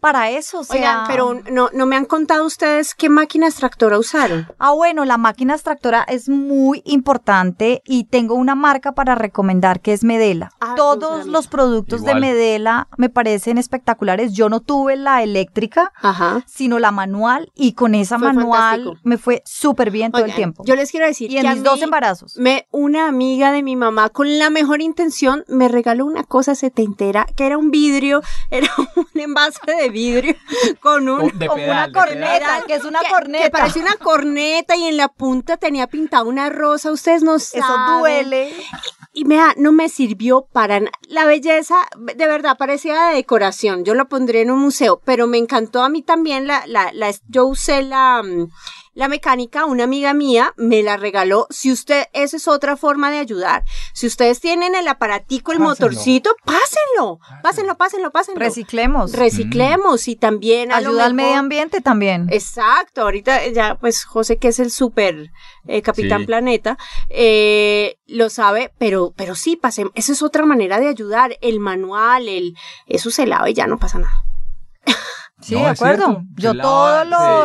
para 0.00 0.30
eso. 0.30 0.60
O 0.60 0.64
sea, 0.64 0.76
Oigan, 0.76 1.04
pero 1.08 1.40
no, 1.50 1.70
no 1.72 1.86
me 1.86 1.96
han 1.96 2.04
contado 2.04 2.44
ustedes 2.44 2.94
qué 2.94 3.08
máquina 3.08 3.46
extractora 3.46 3.98
usaron. 3.98 4.46
Ah, 4.58 4.72
bueno, 4.72 5.04
la 5.04 5.18
máquina 5.18 5.54
extractora 5.54 6.02
es 6.08 6.28
muy 6.28 6.82
importante 6.84 7.82
y 7.84 8.04
tengo 8.04 8.34
una 8.34 8.54
marca 8.54 8.92
para 8.92 9.14
recomendar 9.14 9.80
que 9.80 9.92
es 9.92 10.04
Medela. 10.04 10.50
Ah, 10.60 10.74
Todos 10.76 11.26
no 11.26 11.32
los 11.32 11.48
productos 11.48 12.00
Igual. 12.00 12.14
de 12.14 12.20
Medela 12.20 12.88
me 12.96 13.08
parecen 13.08 13.58
espectaculares. 13.58 14.32
Yo 14.32 14.48
no 14.48 14.60
tuve 14.60 14.96
la 14.96 15.22
eléctrica, 15.22 15.92
Ajá. 16.00 16.44
sino 16.46 16.78
la 16.78 16.90
manual 16.90 17.50
y 17.54 17.72
con 17.72 17.94
esa 17.94 18.18
Fue 18.18 18.32
manual 18.32 18.60
fantástico. 18.84 19.00
me 19.04 19.18
fue 19.18 19.42
súper 19.44 19.90
bien 19.90 20.12
todo 20.12 20.24
el 20.24 20.34
tiempo. 20.34 20.64
Yo 20.64 20.76
les 20.76 20.90
quiero 20.90 21.06
decir 21.06 21.30
y 21.30 21.38
en 21.38 21.46
que 21.46 21.54
mis 21.54 21.62
dos 21.62 21.82
embarazos. 21.82 22.36
Me, 22.36 22.66
una 22.70 23.08
amiga 23.08 23.52
de 23.52 23.62
mi 23.62 23.76
mamá 23.76 24.08
con 24.10 24.38
la 24.38 24.50
mejor 24.50 24.80
intención 24.80 25.44
me 25.48 25.68
regaló 25.68 26.06
una 26.06 26.24
cosa 26.24 26.54
setentera 26.54 27.26
que 27.36 27.46
era 27.46 27.58
un 27.58 27.70
vidrio, 27.70 28.20
era 28.50 28.68
un 28.96 29.06
envase 29.20 29.60
de 29.66 29.87
vidrio 29.90 30.34
con 30.80 31.08
un 31.08 31.38
De 31.38 31.46
como 31.46 31.56
pedal, 31.62 31.90
una 31.90 32.00
corneta, 32.04 32.64
que 32.66 32.74
es 32.74 32.84
una 32.84 33.00
que- 33.00 33.08
corneta. 33.08 33.44
Que 33.44 33.50
parecía 33.50 33.82
una 33.82 33.96
corneta 33.96 34.76
y 34.76 34.84
en 34.84 34.96
la 34.96 35.08
punta 35.08 35.56
tenía 35.56 35.86
pintada 35.86 36.24
una 36.24 36.50
rosa. 36.50 36.90
Ustedes 36.92 37.22
no 37.22 37.38
saben. 37.38 37.64
Eso 37.64 37.98
duele. 37.98 38.52
Y 39.12 39.24
mira, 39.24 39.54
no 39.56 39.72
me 39.72 39.88
sirvió 39.88 40.42
para 40.52 40.80
nada. 40.80 40.92
La 41.08 41.24
belleza, 41.24 41.76
de 41.96 42.26
verdad, 42.26 42.56
parecía 42.56 43.06
de 43.08 43.16
decoración. 43.16 43.84
Yo 43.84 43.94
lo 43.94 44.08
pondría 44.08 44.42
en 44.42 44.50
un 44.50 44.60
museo, 44.60 45.00
pero 45.04 45.26
me 45.26 45.38
encantó 45.38 45.82
a 45.82 45.88
mí 45.88 46.02
también 46.02 46.46
la, 46.46 46.64
la, 46.66 46.92
la 46.92 47.10
yo 47.28 47.46
usé 47.46 47.82
la, 47.82 48.22
mm, 48.22 48.48
la 48.98 49.06
mecánica, 49.06 49.64
una 49.64 49.84
amiga 49.84 50.12
mía 50.12 50.54
me 50.56 50.82
la 50.82 50.96
regaló. 50.96 51.46
Si 51.50 51.70
usted, 51.70 52.06
esa 52.14 52.36
es 52.36 52.48
otra 52.48 52.76
forma 52.76 53.12
de 53.12 53.18
ayudar. 53.18 53.62
Si 53.92 54.08
ustedes 54.08 54.40
tienen 54.40 54.74
el 54.74 54.88
aparatico, 54.88 55.52
el 55.52 55.58
Pásenlo. 55.58 55.68
motorcito, 55.70 56.34
pásenlo, 56.44 57.20
pásenlo, 57.40 57.76
pásenlo, 57.76 58.10
pásenlo. 58.10 58.40
Reciclemos. 58.40 59.12
Reciclemos 59.12 60.08
y 60.08 60.16
también 60.16 60.72
Ayuda 60.72 61.04
al 61.06 61.14
medio 61.14 61.36
ambiente 61.38 61.80
también. 61.80 62.26
Exacto, 62.32 63.02
ahorita 63.02 63.46
ya 63.50 63.76
pues 63.76 64.04
José 64.04 64.38
que 64.38 64.48
es 64.48 64.58
el 64.58 64.72
super 64.72 65.30
eh, 65.68 65.80
capitán 65.80 66.22
Sí. 66.22 66.26
planeta, 66.26 66.76
eh, 67.08 67.98
lo 68.08 68.30
sabe, 68.30 68.72
pero, 68.78 69.12
pero 69.14 69.36
sí, 69.36 69.54
pasemos, 69.54 69.92
esa 69.94 70.10
es 70.10 70.22
otra 70.22 70.44
manera 70.44 70.80
de 70.80 70.88
ayudar, 70.88 71.38
el 71.40 71.60
manual, 71.60 72.26
el, 72.28 72.56
eso 72.88 73.12
se 73.12 73.26
lava 73.26 73.48
y 73.48 73.54
ya 73.54 73.68
no 73.68 73.78
pasa 73.78 73.98
nada. 74.00 74.24
sí, 75.40 75.54
No, 75.54 75.60
de 75.62 75.66
acuerdo. 75.68 76.04
cierto. 76.04 76.22
Yo 76.36 76.54
todo 76.56 77.04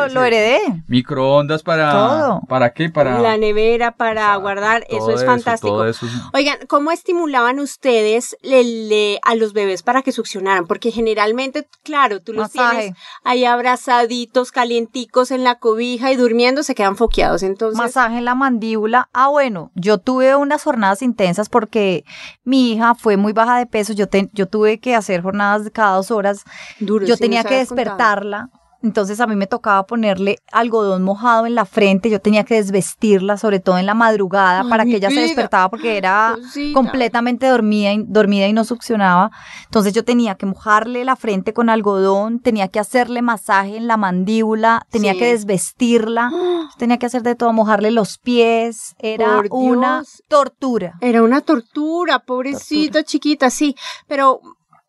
lo, 0.10 0.24
heredé. 0.24 0.60
Microondas 0.88 1.64
para... 1.64 1.92
Todo. 1.92 2.42
¿Para 2.48 2.74
qué? 2.74 2.90
Para... 2.90 3.20
La 3.20 3.38
nevera 3.38 3.92
para 3.92 4.36
guardar, 4.38 4.86
eso 4.90 5.12
es 5.12 5.26
fantástico. 5.26 5.68
todo 5.74 5.88
eso 5.88 6.06
es- 6.06 6.12
Oigan, 6.34 6.58
¿cómo 6.68 6.92
estimulaban 6.92 7.60
ustedes 7.60 8.36
el, 8.42 9.20
a 9.24 9.36
los 9.36 9.54
bebés 9.54 9.84
para 9.84 10.02
que 10.02 10.12
succionaran? 10.12 10.66
Porque 10.68 10.92
generalmente, 10.92 11.68
claro, 11.84 12.20
tú 12.20 12.34
los 12.34 12.54
Masaje. 12.56 12.78
tienes 12.78 12.98
ahí 13.24 13.46
abrazaditos, 13.46 14.52
calienticos 14.52 15.32
en 15.32 15.44
la 15.44 15.60
cobija 15.60 16.12
y 16.12 16.16
durmiendo 16.16 16.64
se 16.64 16.76
quedan 16.76 16.96
foqueados. 16.96 17.44
Entonces, 17.44 17.78
Masaje 17.78 18.18
en 18.18 18.26
la 18.26 18.36
mandíbula. 18.36 19.10
Ah, 19.14 19.28
bueno, 19.30 19.72
yo 19.76 19.98
tuve 19.98 20.36
unas 20.36 20.64
jornadas 20.64 21.02
intensas 21.02 21.50
porque 21.50 22.04
mi 22.44 22.74
hija 22.74 22.96
fue 22.96 23.18
muy 23.18 23.34
baja 23.34 23.58
de 23.58 23.66
peso. 23.66 23.94
Yo, 23.94 24.08
te- 24.08 24.30
yo 24.34 24.48
tuve 24.48 24.80
que 24.80 24.96
hacer 24.96 25.22
jornadas 25.22 25.64
de 25.66 25.72
cada 25.72 25.96
dos 25.96 26.12
horas. 26.12 26.44
duro, 26.80 27.06
yo 27.06 27.18
tenía 27.18 27.44
que 27.44 27.50
contado. 27.66 27.68
Despertarla. 27.84 28.50
Entonces 28.86 29.22
a 29.22 29.28
mí 29.28 29.38
me 29.38 29.48
tocaba 29.48 29.86
ponerle 29.86 30.40
algodón 30.52 31.04
mojado 31.04 31.46
en 31.46 31.56
la 31.56 31.64
frente. 31.64 32.10
Yo 32.10 32.20
tenía 32.20 32.44
que 32.44 32.56
desvestirla, 32.56 33.38
sobre 33.38 33.62
todo 33.62 33.78
en 33.78 33.86
la 33.86 33.94
madrugada, 33.94 34.64
Ay, 34.64 34.70
para 34.70 34.84
que 34.84 34.98
ella 34.98 35.10
se 35.10 35.22
despertaba 35.22 35.70
porque 35.70 35.96
era 35.98 36.34
Cosita. 36.36 36.74
completamente 36.74 37.48
dormida 37.48 37.94
y, 37.94 38.04
dormida 38.06 38.46
y 38.46 38.52
no 38.52 38.66
succionaba. 38.66 39.32
Entonces 39.64 39.94
yo 39.94 40.04
tenía 40.04 40.36
que 40.36 40.46
mojarle 40.46 41.06
la 41.06 41.16
frente 41.16 41.54
con 41.54 41.70
algodón, 41.70 42.42
tenía 42.42 42.68
que 42.68 42.80
hacerle 42.82 43.22
masaje 43.22 43.78
en 43.78 43.88
la 43.88 43.96
mandíbula, 43.96 44.86
tenía 44.90 45.14
Sí. 45.14 45.20
que 45.20 45.28
desvestirla, 45.28 46.30
tenía 46.78 46.98
que 46.98 47.06
hacer 47.06 47.24
de 47.24 47.36
todo, 47.36 47.54
mojarle 47.54 47.90
los 47.90 48.18
pies. 48.18 48.96
Era 49.00 49.38
Por 49.38 49.48
una 49.52 50.00
Dios. 50.02 50.24
tortura. 50.28 50.96
Era 51.00 51.24
una 51.24 51.40
tortura, 51.40 52.20
pobrecita, 52.20 53.04
chiquita, 53.04 53.50
sí. 53.50 53.78
Pero 54.10 54.42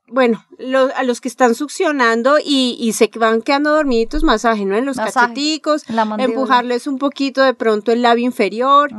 bueno, 0.07 0.45
lo- 0.59 0.91
a 0.95 1.03
los 1.03 1.21
que 1.21 1.29
están 1.29 1.55
succionando 1.55 2.37
y, 2.39 2.77
y 2.79 2.93
se 2.93 3.11
van 3.19 3.43
quedando 3.43 3.71
dormiditos, 3.71 4.23
masaje, 4.23 4.65
¿no? 4.65 4.77
En 4.77 4.85
los 4.87 4.97
Masaje, 4.97 5.13
cacheticos, 5.29 5.85
en 5.89 6.21
empujarles 6.21 6.87
un 6.87 6.99
poquito 6.99 7.43
de 7.43 7.55
pronto 7.55 7.91
el 7.93 8.03
labio 8.03 8.25
inferior 8.25 8.91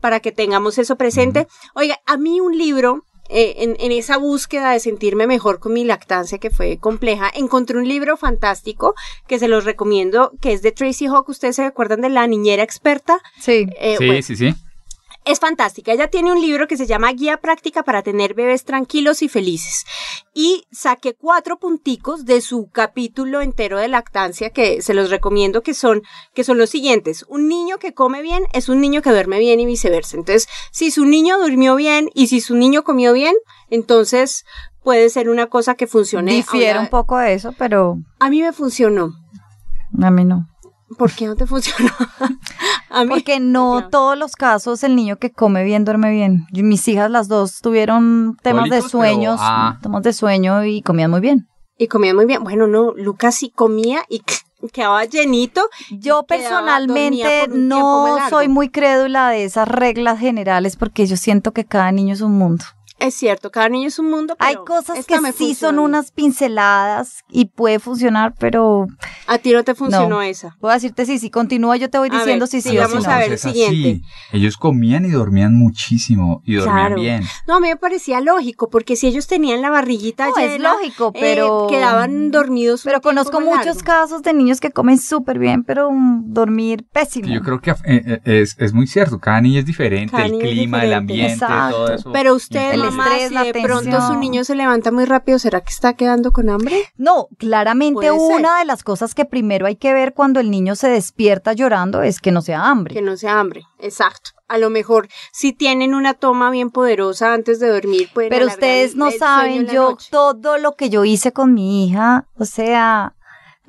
para 0.00 0.20
que 0.20 0.32
tengamos 0.32 0.78
eso 0.78 0.96
presente. 0.96 1.46
Oiga, 1.74 1.98
a 2.06 2.16
mí 2.16 2.40
un 2.40 2.56
libro, 2.58 3.04
eh, 3.32 3.54
en, 3.58 3.76
en 3.78 3.92
esa 3.92 4.16
búsqueda 4.18 4.72
de 4.72 4.80
sentirme 4.80 5.26
mejor 5.26 5.60
con 5.60 5.72
mi 5.72 5.84
lactancia 5.84 6.38
que 6.38 6.50
fue 6.50 6.78
compleja, 6.78 7.30
encontré 7.34 7.78
un 7.78 7.86
libro 7.88 8.16
fantástico 8.16 8.94
que 9.28 9.38
se 9.38 9.46
los 9.48 9.64
recomiendo, 9.64 10.32
que 10.40 10.52
es 10.52 10.62
de 10.62 10.72
Tracy 10.72 11.06
Hawk. 11.06 11.28
¿Ustedes 11.28 11.56
se 11.56 11.64
acuerdan 11.64 12.00
de 12.00 12.08
la 12.10 12.26
niñera 12.26 12.62
experta? 12.64 13.18
Sí. 13.40 13.66
Eh, 13.78 13.96
Sí, 13.98 14.06
bueno, 14.06 14.22
sí, 14.22 14.36
sí. 14.36 14.54
Es 15.30 15.40
fantástica. 15.40 15.92
Ella 15.92 16.08
tiene 16.08 16.32
un 16.32 16.40
libro 16.40 16.66
que 16.66 16.76
se 16.76 16.86
llama 16.86 17.12
Guía 17.12 17.38
Práctica 17.38 17.82
para 17.82 18.02
tener 18.02 18.34
bebés 18.34 18.64
tranquilos 18.64 19.22
y 19.22 19.28
felices. 19.28 19.84
Y 20.34 20.64
saqué 20.70 21.14
cuatro 21.14 21.58
punticos 21.58 22.24
de 22.24 22.40
su 22.40 22.68
capítulo 22.70 23.40
entero 23.40 23.78
de 23.78 23.88
lactancia 23.88 24.50
que 24.50 24.82
se 24.82 24.94
los 24.94 25.10
recomiendo 25.10 25.62
que 25.62 25.74
son, 25.74 26.02
que 26.34 26.44
son 26.44 26.58
los 26.58 26.70
siguientes. 26.70 27.24
Un 27.28 27.48
niño 27.48 27.78
que 27.78 27.94
come 27.94 28.22
bien 28.22 28.44
es 28.52 28.68
un 28.68 28.80
niño 28.80 29.02
que 29.02 29.10
duerme 29.10 29.38
bien 29.38 29.60
y 29.60 29.66
viceversa. 29.66 30.16
Entonces, 30.16 30.48
si 30.70 30.90
su 30.90 31.04
niño 31.04 31.38
durmió 31.38 31.76
bien 31.76 32.10
y 32.14 32.26
si 32.26 32.40
su 32.40 32.56
niño 32.56 32.84
comió 32.84 33.12
bien, 33.12 33.34
entonces 33.70 34.44
puede 34.82 35.10
ser 35.10 35.28
una 35.28 35.46
cosa 35.46 35.74
que 35.74 35.86
funcione. 35.86 36.32
Difiere 36.32 36.78
un 36.78 36.88
poco 36.88 37.18
de 37.18 37.34
eso, 37.34 37.54
pero 37.58 37.98
A 38.18 38.30
mí 38.30 38.42
me 38.42 38.52
funcionó. 38.52 39.12
a 40.02 40.10
mí 40.10 40.24
no. 40.24 40.49
¿Por 40.98 41.12
qué 41.12 41.26
no 41.26 41.36
te 41.36 41.46
funcionó? 41.46 41.90
a 42.90 43.04
mí. 43.04 43.10
Porque 43.10 43.40
no 43.40 43.72
Claro. 43.76 43.88
todos 43.90 44.18
los 44.18 44.32
casos 44.32 44.82
el 44.84 44.96
niño 44.96 45.16
que 45.16 45.30
come 45.30 45.62
bien 45.64 45.84
duerme 45.84 46.10
bien. 46.10 46.46
Yo- 46.52 46.64
Mis 46.64 46.86
hijas 46.88 47.10
las 47.10 47.28
dos 47.28 47.60
tuvieron 47.60 48.36
temas 48.42 48.64
de 48.64 48.78
pero- 48.78 48.88
sueños, 48.88 49.38
ah. 49.40 49.78
temas 49.82 50.02
de 50.02 50.12
sueño 50.12 50.64
y 50.64 50.82
comían 50.82 51.10
muy 51.10 51.20
bien. 51.20 51.48
Y 51.78 51.86
comía 51.88 52.14
muy 52.14 52.26
bien. 52.26 52.42
Bueno, 52.44 52.66
no, 52.66 52.92
Lucas 52.94 53.36
sí 53.36 53.50
comía 53.50 54.02
y 54.08 54.22
quedaba 54.72 55.04
llenito. 55.04 55.62
Yo 55.90 56.24
personalmente 56.24 57.48
no 57.48 58.18
soy 58.28 58.48
muy 58.48 58.68
crédula 58.68 59.30
de 59.30 59.44
esas 59.44 59.66
reglas 59.68 60.18
generales 60.18 60.76
porque 60.76 61.06
yo 61.06 61.16
siento 61.16 61.52
que 61.52 61.64
cada 61.64 61.92
niño 61.92 62.12
es 62.14 62.20
un 62.20 62.36
mundo. 62.36 62.64
Es 63.00 63.14
cierto, 63.14 63.50
cada 63.50 63.68
niño 63.70 63.88
es 63.88 63.98
un 63.98 64.10
mundo. 64.10 64.36
Hay 64.38 64.56
cosas 64.66 65.06
que 65.06 65.20
me 65.20 65.32
sí 65.32 65.38
funciona. 65.46 65.76
son 65.76 65.78
unas 65.78 66.10
pinceladas 66.12 67.24
y 67.30 67.46
puede 67.46 67.78
funcionar, 67.78 68.34
pero 68.38 68.86
A 69.26 69.38
ti 69.38 69.52
no 69.52 69.64
te 69.64 69.74
funcionó 69.74 70.08
No. 70.08 70.22
esa. 70.22 70.56
voy 70.60 70.72
a 70.72 70.74
decirte 70.74 71.06
sí, 71.06 71.18
si 71.18 71.30
continúa 71.30 71.76
yo 71.76 71.88
te 71.88 71.98
voy 71.98 72.08
A 72.12 72.18
diciendo 72.18 72.44
ver, 72.44 72.48
si 72.48 72.60
sí 72.60 72.74
no. 72.76 72.82
a 72.82 73.18
ver 73.18 73.26
el 73.28 73.32
es 73.34 73.44
así. 73.46 73.64
siguiente. 73.64 74.06
Ellos 74.32 74.56
comían 74.56 75.04
y 75.06 75.10
dormían 75.10 75.54
muchísimo 75.54 76.42
y 76.44 76.54
dormían 76.56 76.76
Claro. 76.88 77.00
bien. 77.00 77.22
No, 77.46 77.56
a 77.56 77.60
mí 77.60 77.68
me 77.68 77.76
parecía 77.76 78.20
lógico, 78.20 78.68
porque 78.70 78.96
si 78.96 79.06
ellos 79.06 79.26
tenían 79.26 79.62
la 79.62 79.70
barriguita 79.70 80.28
No, 80.28 80.34
llena, 80.36 80.54
es 80.54 80.60
lógico, 80.60 81.12
eh, 81.14 81.18
pero 81.20 81.66
quedaban 81.70 82.30
dormidos. 82.30 82.82
Pero 82.84 83.00
conozco 83.00 83.40
muchos 83.40 83.64
largo. 83.66 83.80
casos 83.84 84.22
de 84.22 84.34
niños 84.34 84.60
que 84.60 84.70
comen 84.70 84.98
súper 84.98 85.38
bien, 85.38 85.64
pero 85.64 85.88
dormir 86.24 86.84
pésimo. 86.92 87.28
Yo 87.28 87.40
creo 87.40 87.60
que 87.60 87.70
eh, 87.70 87.76
eh, 87.84 88.20
es, 88.24 88.56
es 88.58 88.72
muy 88.72 88.86
cierto, 88.86 89.18
cada 89.18 89.40
niño 89.40 89.60
es 89.60 89.66
diferente, 89.66 90.10
Cada 90.12 90.26
el 90.26 90.38
clima, 90.38 90.84
el 90.84 90.92
ambiente, 90.92 91.32
Exacto. 91.34 91.76
todo 91.76 91.94
eso. 91.94 92.12
Pero 92.12 92.34
usted, 92.34 92.74
estrés, 92.90 93.28
si 93.28 93.34
la 93.34 93.44
de 93.44 93.52
pronto 93.52 94.06
su 94.06 94.16
niño 94.16 94.44
se 94.44 94.54
levanta 94.54 94.90
muy 94.90 95.04
rápido, 95.04 95.38
¿será 95.38 95.60
que 95.60 95.70
está 95.70 95.94
quedando 95.94 96.32
con 96.32 96.50
hambre? 96.50 96.84
No, 96.96 97.28
claramente 97.38 98.02
ser. 98.02 98.12
una 98.12 98.58
de 98.58 98.64
las 98.64 98.82
cosas 98.82 99.14
que 99.14 99.24
primero 99.24 99.66
hay 99.66 99.76
que 99.76 99.92
ver 99.92 100.14
cuando 100.14 100.40
el 100.40 100.50
niño 100.50 100.74
se 100.74 100.88
despierta 100.88 101.52
llorando 101.52 102.02
es 102.02 102.20
que 102.20 102.32
no 102.32 102.42
sea 102.42 102.66
hambre. 102.68 102.94
Que 102.94 103.02
no 103.02 103.16
sea 103.16 103.40
hambre, 103.40 103.62
exacto. 103.78 104.30
A 104.48 104.58
lo 104.58 104.68
mejor 104.68 105.08
si 105.32 105.52
tienen 105.52 105.94
una 105.94 106.14
toma 106.14 106.50
bien 106.50 106.70
poderosa 106.70 107.32
antes 107.32 107.60
de 107.60 107.68
dormir, 107.68 108.10
pueden 108.12 108.30
Pero 108.30 108.46
ustedes 108.46 108.96
no 108.96 109.10
saben, 109.10 109.66
yo 109.66 109.96
todo 110.10 110.58
lo 110.58 110.74
que 110.74 110.90
yo 110.90 111.04
hice 111.04 111.32
con 111.32 111.54
mi 111.54 111.86
hija, 111.86 112.26
o 112.36 112.44
sea, 112.44 113.14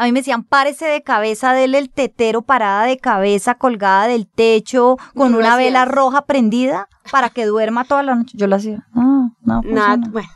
a 0.01 0.05
mí 0.05 0.13
me 0.13 0.21
decían, 0.21 0.43
párese 0.43 0.85
de 0.87 1.03
cabeza, 1.03 1.53
dele 1.53 1.77
el 1.77 1.91
tetero 1.91 2.41
parada 2.41 2.85
de 2.85 2.97
cabeza, 2.97 3.53
colgada 3.53 4.07
del 4.07 4.27
techo, 4.27 4.97
con 5.15 5.31
No 5.33 5.37
una 5.37 5.55
vela 5.57 5.85
roja 5.85 6.25
prendida, 6.25 6.89
para 7.11 7.29
que 7.29 7.45
duerma 7.45 7.85
toda 7.85 8.01
la 8.01 8.15
noche. 8.15 8.35
Yo 8.35 8.47
lo 8.47 8.55
hacía. 8.55 8.87
No, 8.95 9.37
no, 9.43 9.61
Nada, 9.61 9.93
funciona. 9.93 10.09
bueno. 10.11 10.29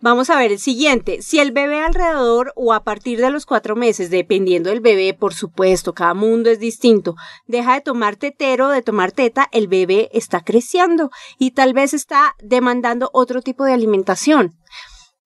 Vamos 0.00 0.28
a 0.28 0.36
ver 0.36 0.50
el 0.50 0.58
siguiente. 0.58 1.22
Si 1.22 1.38
el 1.38 1.52
bebé 1.52 1.82
alrededor 1.84 2.52
o 2.56 2.72
a 2.72 2.82
partir 2.82 3.20
de 3.20 3.30
los 3.30 3.46
cuatro 3.46 3.76
meses, 3.76 4.10
dependiendo 4.10 4.70
del 4.70 4.80
bebé, 4.80 5.14
por 5.14 5.34
supuesto, 5.34 5.94
cada 5.94 6.14
mundo 6.14 6.50
es 6.50 6.58
distinto, 6.58 7.14
deja 7.46 7.74
de 7.74 7.82
tomar 7.82 8.16
tetero, 8.16 8.70
de 8.70 8.82
tomar 8.82 9.12
teta, 9.12 9.48
el 9.52 9.68
bebé 9.68 10.08
está 10.12 10.42
creciendo 10.42 11.10
y 11.38 11.52
tal 11.52 11.74
vez 11.74 11.94
está 11.94 12.34
demandando 12.42 13.08
otro 13.12 13.40
tipo 13.40 13.64
de 13.64 13.72
alimentación. 13.72 14.56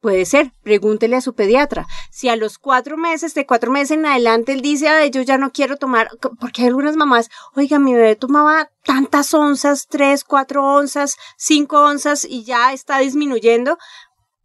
Puede 0.00 0.24
ser, 0.24 0.52
pregúntele 0.62 1.16
a 1.16 1.20
su 1.20 1.34
pediatra. 1.34 1.86
Si 2.10 2.30
a 2.30 2.36
los 2.36 2.56
cuatro 2.56 2.96
meses, 2.96 3.34
de 3.34 3.44
cuatro 3.44 3.70
meses 3.70 3.90
en 3.90 4.06
adelante, 4.06 4.52
él 4.52 4.62
dice, 4.62 4.88
ay, 4.88 5.10
yo 5.10 5.20
ya 5.20 5.36
no 5.36 5.52
quiero 5.52 5.76
tomar, 5.76 6.08
porque 6.40 6.62
hay 6.62 6.68
algunas 6.68 6.96
mamás, 6.96 7.28
oiga, 7.54 7.78
mi 7.78 7.92
bebé 7.92 8.16
tomaba 8.16 8.70
tantas 8.82 9.34
onzas, 9.34 9.88
tres, 9.88 10.24
cuatro 10.24 10.64
onzas, 10.64 11.16
cinco 11.36 11.84
onzas 11.84 12.24
y 12.24 12.44
ya 12.44 12.72
está 12.72 12.98
disminuyendo, 12.98 13.76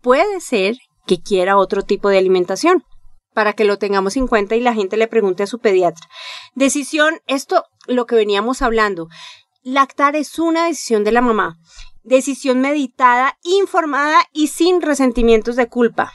puede 0.02 0.42
ser 0.42 0.76
que 1.08 1.22
quiera 1.22 1.58
otro 1.58 1.84
tipo 1.84 2.10
de 2.10 2.18
alimentación 2.18 2.84
para 3.34 3.54
que 3.54 3.64
lo 3.64 3.78
tengamos 3.78 4.18
en 4.18 4.28
cuenta 4.28 4.56
y 4.56 4.62
la 4.62 4.74
gente 4.74 4.98
le 4.98 5.08
pregunte 5.08 5.44
a 5.44 5.48
su 5.48 5.60
pediatra. 5.60 6.06
Decisión, 6.54 7.22
esto 7.28 7.64
lo 7.88 8.06
que 8.08 8.16
veníamos 8.16 8.62
hablando, 8.62 9.08
lactar 9.64 10.18
es 10.18 10.38
una 10.38 10.66
decisión 10.66 11.06
de 11.06 11.14
la 11.14 11.22
mamá, 11.22 11.58
decisión 12.06 12.62
meditada, 12.62 13.38
informada 13.44 14.20
y 14.32 14.48
sin 14.48 14.82
resentimientos 14.82 15.56
de 15.56 15.68
culpa. 15.68 16.12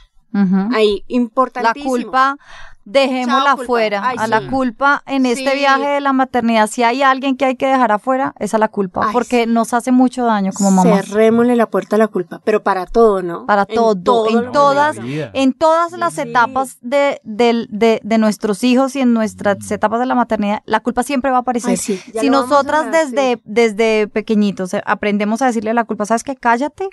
Ahí, 0.73 1.05
La 1.09 1.15
importantísimo. 1.17 1.91
culpa, 1.91 2.37
dejémosla 2.85 3.53
afuera. 3.53 4.01
Ay, 4.05 4.17
a 4.19 4.25
sí. 4.25 4.31
la 4.31 4.49
culpa 4.49 5.03
en 5.07 5.27
este 5.27 5.55
viaje 5.55 5.87
de 5.87 6.01
la 6.01 6.13
maternidad, 6.13 6.67
si 6.67 6.83
hay 6.83 7.03
alguien 7.03 7.37
que 7.37 7.45
hay 7.45 7.57
que 7.57 7.67
dejar 7.67 7.93
afuera, 7.93 8.35
es 8.39 8.55
a 8.55 8.59
la 8.59 8.69
culpa, 8.69 9.07
Ay, 9.07 9.13
porque 9.13 9.45
sí. 9.45 9.51
nos 9.51 9.73
hace 9.75 9.93
mucho 9.93 10.25
daño 10.25 10.53
como 10.53 10.71
mamás. 10.71 11.07
Cerrémosle 11.07 11.57
la 11.57 11.67
puerta 11.67 11.97
a 11.97 11.99
la 11.99 12.09
culpa, 12.09 12.41
pero 12.45 12.63
para 12.63 12.87
todo, 12.87 13.23
¿no? 13.23 13.47
Para 13.47 13.67
En 13.69 13.75
todo, 13.75 13.95
todo 13.97 14.29
en 14.29 14.53
todas, 14.53 14.97
en 14.99 15.53
todas 15.53 15.93
las 15.93 16.15
Sí. 16.15 16.23
etapas 16.23 16.79
de, 16.81 17.21
del- 17.25 17.69
de, 17.71 18.01
de 18.03 18.19
nuestros 18.19 18.65
hijos 18.65 18.97
y 18.97 19.01
en 19.01 19.13
nuestras 19.13 19.71
etapas 19.71 20.01
de 20.01 20.07
la 20.07 20.15
maternidad, 20.15 20.63
la 20.65 20.81
culpa 20.81 21.03
siempre 21.03 21.31
va 21.31 21.39
a 21.39 21.41
aparecer. 21.41 21.71
Ay, 21.71 21.77
sí, 21.77 22.01
ya 22.13 22.21
si 22.23 22.31
nosotras 22.31 22.91
desde, 22.91 23.35
sí. 23.37 23.43
desde 23.45 24.09
pequeñitos 24.09 24.75
eh, 24.75 24.83
aprendemos 24.87 25.43
a 25.43 25.47
decirle 25.47 25.71
a 25.71 25.75
la 25.75 25.85
culpa, 25.85 26.07
¿sabes 26.07 26.25
qué? 26.25 26.35
Cállate, 26.37 26.89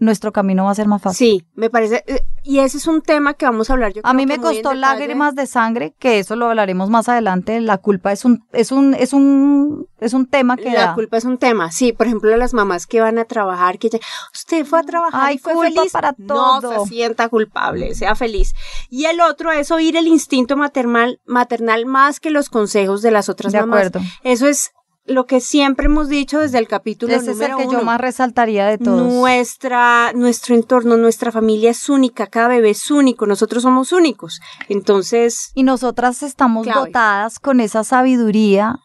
nuestro 0.00 0.32
camino 0.32 0.64
va 0.64 0.72
a 0.72 0.74
ser 0.74 0.88
más 0.88 1.00
fácil. 1.00 1.26
Sí, 1.40 1.46
me 1.54 1.70
parece, 1.70 2.02
eh, 2.06 2.22
y 2.42 2.58
ese 2.58 2.78
es 2.78 2.86
un 2.86 3.02
tema 3.02 3.34
que 3.34 3.44
vamos 3.44 3.70
a 3.70 3.74
hablar 3.74 3.92
yo 3.92 4.00
A 4.02 4.14
mí 4.14 4.26
me 4.26 4.38
costó 4.38 4.72
lágrimas 4.74 5.34
de 5.34 5.46
sangre, 5.46 5.94
que 5.98 6.18
eso 6.18 6.34
lo 6.36 6.46
hablaremos 6.46 6.88
más 6.90 7.08
adelante. 7.08 7.60
La 7.60 7.78
culpa 7.78 8.10
es 8.10 8.24
un, 8.24 8.44
es 8.52 8.72
un, 8.72 8.94
es 8.94 9.12
un, 9.12 9.86
es 10.00 10.14
un 10.14 10.26
tema 10.26 10.56
que 10.56 10.70
La 10.70 10.86
da. 10.86 10.94
culpa 10.94 11.18
es 11.18 11.24
un 11.24 11.36
tema, 11.38 11.70
sí, 11.70 11.92
por 11.92 12.06
ejemplo, 12.06 12.34
las 12.36 12.54
mamás 12.54 12.86
que 12.86 13.00
van 13.00 13.18
a 13.18 13.24
trabajar, 13.26 13.78
que 13.78 13.90
ya, 13.90 13.98
usted 14.34 14.64
fue 14.64 14.80
a 14.80 14.82
trabajar 14.82 15.20
Ay, 15.28 15.36
y 15.36 15.38
fue 15.38 15.52
culpa 15.52 15.68
feliz, 15.80 15.92
para 15.92 16.14
no 16.18 16.60
todo. 16.60 16.84
se 16.84 16.88
sienta 16.90 17.28
culpable, 17.28 17.94
sea 17.94 18.14
feliz. 18.14 18.54
Y 18.88 19.04
el 19.04 19.20
otro 19.20 19.52
es 19.52 19.70
oír 19.70 19.96
el 19.96 20.06
instinto 20.08 20.56
maternal, 20.56 21.20
maternal 21.26 21.84
más 21.86 22.20
que 22.20 22.30
los 22.30 22.48
consejos 22.48 23.02
de 23.02 23.10
las 23.10 23.28
otras 23.28 23.52
De 23.52 23.60
mamás. 23.60 23.86
acuerdo. 23.88 24.00
Eso 24.24 24.48
es 24.48 24.70
lo 25.10 25.26
que 25.26 25.40
siempre 25.40 25.86
hemos 25.86 26.08
dicho 26.08 26.38
desde 26.38 26.58
el 26.58 26.68
capítulo 26.68 27.12
Ese 27.14 27.32
es 27.32 27.40
el 27.40 27.48
que 27.56 27.66
uno. 27.66 27.80
yo 27.80 27.84
más 27.84 28.00
resaltaría 28.00 28.66
de 28.66 28.78
todos. 28.78 29.12
Nuestra, 29.12 30.12
nuestro 30.14 30.54
entorno, 30.54 30.96
nuestra 30.96 31.32
familia 31.32 31.70
es 31.70 31.88
única, 31.88 32.28
cada 32.28 32.48
bebé 32.48 32.70
es 32.70 32.90
único, 32.90 33.26
nosotros 33.26 33.62
somos 33.64 33.92
únicos. 33.92 34.40
Entonces, 34.68 35.50
Y 35.54 35.64
nosotras 35.64 36.22
estamos 36.22 36.64
Clave. 36.64 36.86
dotadas 36.86 37.38
con 37.40 37.60
esa 37.60 37.82
sabiduría 37.84 38.76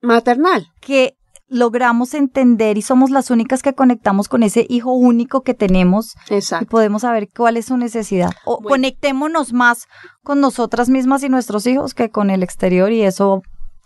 maternal. 0.00 0.68
que 0.80 1.14
logramos 1.50 2.12
entender 2.14 2.76
y 2.76 2.82
somos 2.82 3.10
las 3.10 3.30
únicas 3.30 3.62
que 3.62 3.72
conectamos 3.74 4.28
con 4.28 4.42
ese 4.42 4.66
hijo 4.68 4.92
único 4.92 5.40
que 5.42 5.54
tenemos 5.54 6.14
y 6.28 6.34
Exacto. 6.34 6.66
podemos 6.66 7.02
saber 7.02 7.28
cuál 7.34 7.56
es 7.56 7.66
su 7.66 7.76
necesidad. 7.78 8.30
O 8.44 8.56
Bueno. 8.56 8.68
conectémonos 8.68 9.52
más 9.54 9.86
con 10.22 10.40
nosotras 10.40 10.90
mismas 10.90 11.22
y 11.22 11.30
nuestros 11.30 11.66
hijos 11.66 11.94
que 11.94 12.10
con 12.10 12.28
el 12.30 12.42
exterior 12.42 12.92
y 12.92 13.02
eso 13.02 13.42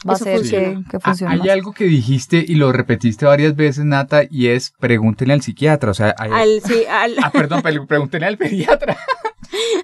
va 0.09 0.15
Eso 0.15 0.29
a 0.29 0.33
funciona. 0.37 0.83
que, 0.85 0.91
que 0.91 0.97
Ah, 0.97 1.01
funcione 1.01 1.33
Hay 1.33 1.39
más. 1.41 1.49
algo 1.51 1.73
que 1.73 1.85
dijiste 1.85 2.45
y 2.47 2.55
lo 2.57 2.73
repetiste 2.73 3.25
varias 3.27 3.55
veces, 3.57 3.85
Nata, 3.85 4.23
y 4.29 4.49
es 4.49 4.73
pregúntele 4.81 5.33
al 5.33 5.43
psiquiatra. 5.43 5.91
O 5.91 5.95
sea, 5.95 6.15
hay- 6.19 6.31
Al, 6.33 6.61
sí, 6.65 6.85
al, 6.91 7.17
Ah, 7.23 7.31
perdón, 7.31 7.61
pero 7.63 7.87
pregúntele 7.87 8.27
al 8.27 8.37
pediatra. 8.39 8.97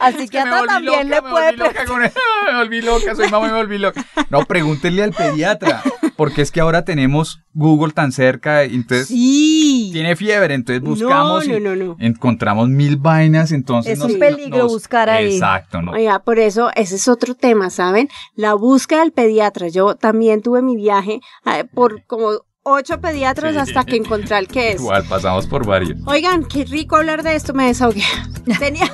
Al 0.01 0.13
Que 0.13 0.19
me 0.19 0.25
psiquiatra 0.25 0.63
también 0.67 1.09
loca, 1.11 1.17
le 1.17 1.23
me 1.23 1.31
puede 1.31 1.47
volví 1.47 1.59
loca 1.59 1.85
con 1.85 2.03
eso. 2.05 2.15
Me 2.51 2.57
volví 2.59 2.81
loca, 2.81 3.15
soy 3.15 3.29
mamá 3.29 3.49
y 3.49 3.51
me 3.51 3.57
volví 3.59 3.79
loca. 3.79 4.03
No, 4.31 4.45
pregúntele 4.47 5.03
al 5.03 5.13
pediatra, 5.13 5.83
porque 6.17 6.41
es 6.41 6.51
que 6.51 6.61
ahora 6.61 6.85
tenemos 6.87 7.41
Google 7.53 7.93
tan 7.93 8.13
cerca, 8.13 8.65
y 8.65 8.75
entonces 8.77 9.09
sí. 9.09 9.58
Tiene 9.93 10.17
fiebre, 10.17 10.55
entonces 10.55 10.83
buscamos 10.83 11.47
no, 11.47 11.57
y 11.57 11.61
no, 11.61 11.77
no. 11.77 11.97
encontramos 11.99 12.69
mil 12.69 12.97
vainas, 12.97 13.53
entonces 13.53 13.95
Es 13.95 13.99
nos- 13.99 14.13
un 14.13 14.19
peligro 14.19 14.59
nos- 14.65 14.73
buscar 14.73 15.09
ahí. 15.11 15.35
Exacto, 15.35 15.83
¿no? 15.83 15.93
Oiga, 15.93 16.19
por 16.21 16.39
eso 16.39 16.71
ese 16.75 16.97
es 16.97 17.09
otro 17.09 17.35
tema, 17.35 17.71
¿saben? 17.71 18.09
La 18.35 18.55
búsqueda 18.55 19.01
del 19.01 19.13
pediatra. 19.13 19.69
Yo 19.69 19.95
también 19.97 20.43
tuve 20.43 20.63
mi 20.63 20.77
viaje 20.77 21.21
eh, 21.47 21.65
por 21.73 22.05
como 22.05 22.31
ocho 22.71 23.01
pediatras 23.01 23.57
hasta 23.57 23.85
que 23.85 23.97
encontré 23.97 24.35
al 24.37 24.49
que 24.49 24.73
es. 24.73 24.81
Igual, 24.81 25.05
pasamos 25.09 25.47
por 25.47 25.67
varios. 25.67 25.99
Oigan, 26.07 26.45
qué 26.45 26.65
rico 26.65 26.97
hablar 26.97 27.23
de 27.23 27.35
esto, 27.35 27.55
me 27.55 27.67
desahogué. 27.67 28.03
Tenía, 28.59 28.91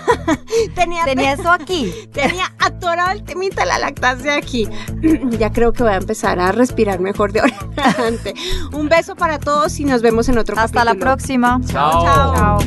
tenía, 0.75 1.05
Tenía 1.05 1.33
eso 1.35 1.49
aquí. 1.51 1.93
tenía 2.13 2.53
atorado 2.59 3.13
el 3.13 3.23
temita 3.23 3.63
de 3.63 3.69
la 3.69 3.79
lactancia 3.79 4.35
aquí. 4.37 4.69
ya 5.39 5.53
creo 5.53 5.73
que 5.73 5.85
voy 5.85 5.93
a 5.93 5.97
empezar 5.97 6.41
a 6.41 6.51
respirar 6.51 6.99
mejor 6.99 7.33
de 7.33 7.41
ahora 7.41 7.55
en 7.77 7.81
adelante. 7.81 8.35
Un 8.73 8.89
beso 8.89 9.15
para 9.15 9.39
todos 9.39 9.79
y 9.79 9.85
nos 9.85 10.03
vemos 10.03 10.29
en 10.29 10.39
otro 10.39 10.59
Hasta 10.59 10.85
la 10.85 10.95
próxima. 10.97 11.61
Chao. 11.67 12.05
Chao. 12.05 12.59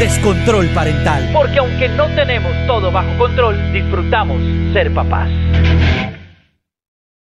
Descontrol 0.00 0.66
parental. 0.74 1.30
Porque 1.32 1.58
aunque 1.58 1.88
no 1.88 2.06
tenemos 2.14 2.52
todo 2.66 2.92
bajo 2.92 3.16
control, 3.18 3.72
disfrutamos 3.72 4.40
ser 4.72 4.92
papás. 4.92 5.30